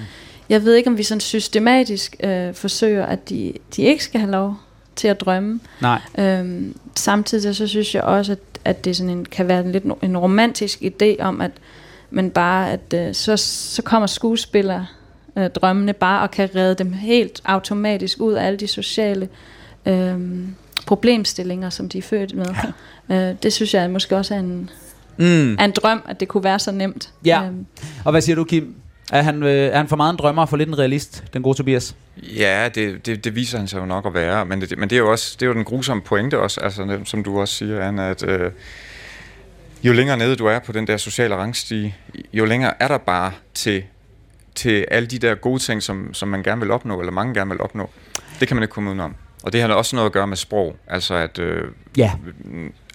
jeg 0.48 0.64
ved 0.64 0.74
ikke, 0.74 0.90
om 0.90 0.98
vi 0.98 1.02
sådan 1.02 1.20
systematisk 1.20 2.16
øh, 2.24 2.54
forsøger, 2.54 3.06
at 3.06 3.28
de, 3.28 3.52
de 3.76 3.82
ikke 3.82 4.04
skal 4.04 4.20
have 4.20 4.30
lov 4.30 4.54
til 4.96 5.08
at 5.08 5.20
drømme. 5.20 5.60
Nej. 5.80 6.00
Øhm, 6.18 6.76
samtidig 6.94 7.56
så 7.56 7.66
synes 7.66 7.94
jeg 7.94 8.02
også, 8.02 8.32
at, 8.32 8.38
at 8.64 8.84
det 8.84 8.96
sådan 8.96 9.10
en, 9.10 9.24
kan 9.24 9.48
være 9.48 9.60
en 9.60 9.72
lidt 9.72 9.84
en 10.02 10.18
romantisk 10.18 10.82
idé 10.82 11.22
om, 11.22 11.40
at 11.40 11.50
men 12.10 12.30
bare 12.30 12.72
at 12.72 12.94
øh, 12.94 13.14
så, 13.14 13.36
så 13.36 13.82
kommer 13.82 14.06
skuespillere 14.06 14.86
øh, 15.36 15.50
drømmene 15.50 15.92
bare 15.92 16.22
og 16.22 16.30
kan 16.30 16.48
redde 16.54 16.84
dem 16.84 16.92
helt 16.92 17.40
automatisk 17.44 18.20
ud 18.20 18.32
af 18.32 18.46
alle 18.46 18.56
de 18.56 18.66
sociale 18.66 19.28
øh, 19.86 20.18
problemstillinger, 20.86 21.70
som 21.70 21.88
de 21.88 21.98
er 21.98 22.02
født 22.02 22.34
med. 22.34 22.46
Ja. 23.08 23.30
Øh, 23.30 23.36
det 23.42 23.52
synes 23.52 23.74
jeg 23.74 23.90
måske 23.90 24.16
også 24.16 24.34
er 24.34 24.38
en, 24.38 24.70
mm. 25.16 25.54
er 25.54 25.64
en 25.64 25.70
drøm, 25.70 26.02
at 26.08 26.20
det 26.20 26.28
kunne 26.28 26.44
være 26.44 26.58
så 26.58 26.72
nemt. 26.72 27.12
Ja. 27.24 27.44
Øhm. 27.44 27.66
Og 28.04 28.10
hvad 28.10 28.20
siger 28.20 28.36
du, 28.36 28.44
Kim? 28.44 28.74
Er 29.12 29.22
han, 29.22 29.42
øh, 29.42 29.48
er 29.50 29.76
han 29.76 29.88
for 29.88 29.96
meget 29.96 30.12
en 30.12 30.18
drømmer 30.18 30.42
og 30.42 30.48
for 30.48 30.56
lidt 30.56 30.68
en 30.68 30.78
realist, 30.78 31.24
den 31.32 31.42
gode 31.42 31.56
Tobias? 31.56 31.96
Ja, 32.16 32.68
det, 32.74 33.06
det, 33.06 33.24
det 33.24 33.34
viser 33.34 33.58
han 33.58 33.68
sig 33.68 33.80
jo 33.80 33.86
nok 33.86 34.06
at 34.06 34.14
være, 34.14 34.46
men 34.46 34.60
det, 34.60 34.78
men 34.78 34.90
det 34.90 34.96
er 34.96 35.00
jo 35.00 35.10
også 35.10 35.36
det 35.40 35.42
er 35.42 35.46
jo 35.46 35.54
den 35.54 35.64
grusomme 35.64 36.02
pointe 36.02 36.38
også, 36.38 36.60
altså, 36.60 36.98
som 37.04 37.24
du 37.24 37.40
også 37.40 37.54
siger, 37.54 37.88
Anna, 37.88 38.10
at 38.10 38.28
øh, 38.28 38.50
jo 39.82 39.92
længere 39.92 40.16
nede 40.16 40.36
du 40.36 40.46
er 40.46 40.58
på 40.58 40.72
den 40.72 40.86
der 40.86 40.96
sociale 40.96 41.36
rangstige, 41.36 41.94
jo 42.32 42.44
længere 42.44 42.82
er 42.82 42.88
der 42.88 42.98
bare 42.98 43.32
til 43.54 43.82
til 44.56 44.86
alle 44.90 45.06
de 45.06 45.18
der 45.18 45.34
gode 45.34 45.58
ting, 45.58 45.82
som, 45.82 46.14
som 46.14 46.28
man 46.28 46.42
gerne 46.42 46.60
vil 46.60 46.70
opnå, 46.70 47.00
eller 47.00 47.12
mange 47.12 47.34
gerne 47.34 47.50
vil 47.50 47.60
opnå. 47.60 47.90
Det 48.40 48.48
kan 48.48 48.56
man 48.56 48.62
ikke 48.62 48.72
komme 48.72 48.90
udenom. 48.90 49.14
Og 49.42 49.52
det 49.52 49.60
har 49.60 49.68
også 49.68 49.96
noget 49.96 50.06
at 50.06 50.12
gøre 50.12 50.26
med 50.26 50.36
sprog. 50.36 50.76
Altså 50.88 51.14
at... 51.14 51.38
Øh, 51.38 51.62
ja. 51.96 52.12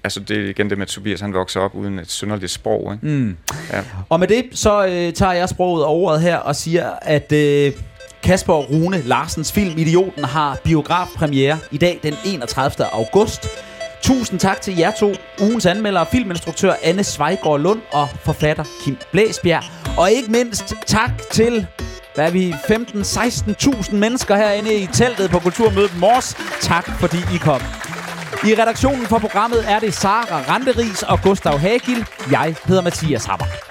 Altså 0.03 0.19
det 0.19 0.37
er 0.37 0.49
igen 0.49 0.69
det 0.69 0.77
med 0.77 0.85
Tobias, 0.85 1.21
han 1.21 1.33
vokser 1.33 1.59
op 1.59 1.75
uden 1.75 1.99
et 1.99 2.11
synderligt 2.11 2.51
sprog. 2.51 2.93
Ikke? 2.93 3.07
Mm. 3.07 3.37
Ja. 3.71 3.83
Og 4.09 4.19
med 4.19 4.27
det, 4.27 4.45
så 4.53 4.85
øh, 4.85 5.13
tager 5.13 5.33
jeg 5.33 5.49
sproget 5.49 5.85
over 5.85 6.09
ordet 6.09 6.21
her 6.21 6.37
og 6.37 6.55
siger, 6.55 6.89
at 7.01 7.31
øh, 7.31 7.73
Kasper 8.23 8.53
Rune 8.53 9.01
Larsens 9.01 9.51
film 9.51 9.77
Idioten 9.77 10.23
har 10.23 10.57
biografpremiere 10.63 11.59
i 11.71 11.77
dag 11.77 11.99
den 12.03 12.13
31. 12.25 12.85
august. 12.85 13.47
Tusind 14.01 14.39
tak 14.39 14.61
til 14.61 14.77
jer 14.77 14.91
to, 14.91 15.13
ugens 15.41 15.65
anmelder, 15.65 16.05
filminstruktør 16.11 16.73
Anne 16.83 17.03
Svejgaard 17.03 17.59
Lund 17.59 17.81
og 17.91 18.09
forfatter 18.09 18.63
Kim 18.83 18.97
Blæsbjerg. 19.11 19.63
Og 19.97 20.11
ikke 20.11 20.31
mindst 20.31 20.73
tak 20.85 21.11
til 21.31 21.67
hvad 22.15 22.25
er 22.25 22.31
vi 22.31 22.51
15-16.000 22.51 23.95
mennesker 23.95 24.35
herinde 24.35 24.73
i 24.75 24.87
teltet 24.87 25.31
på 25.31 25.39
Kulturmødet 25.39 25.97
Mors. 25.97 26.33
Tak 26.61 26.99
fordi 26.99 27.17
I 27.17 27.37
kom. 27.37 27.61
I 28.45 28.55
redaktionen 28.61 29.05
for 29.05 29.19
programmet 29.19 29.71
er 29.71 29.79
det 29.79 29.93
Sara 29.93 30.53
Randeris 30.53 31.03
og 31.03 31.19
Gustav 31.23 31.57
Hagil. 31.57 32.05
Jeg 32.31 32.55
hedder 32.65 32.81
Mathias 32.81 33.25
Hammer. 33.25 33.70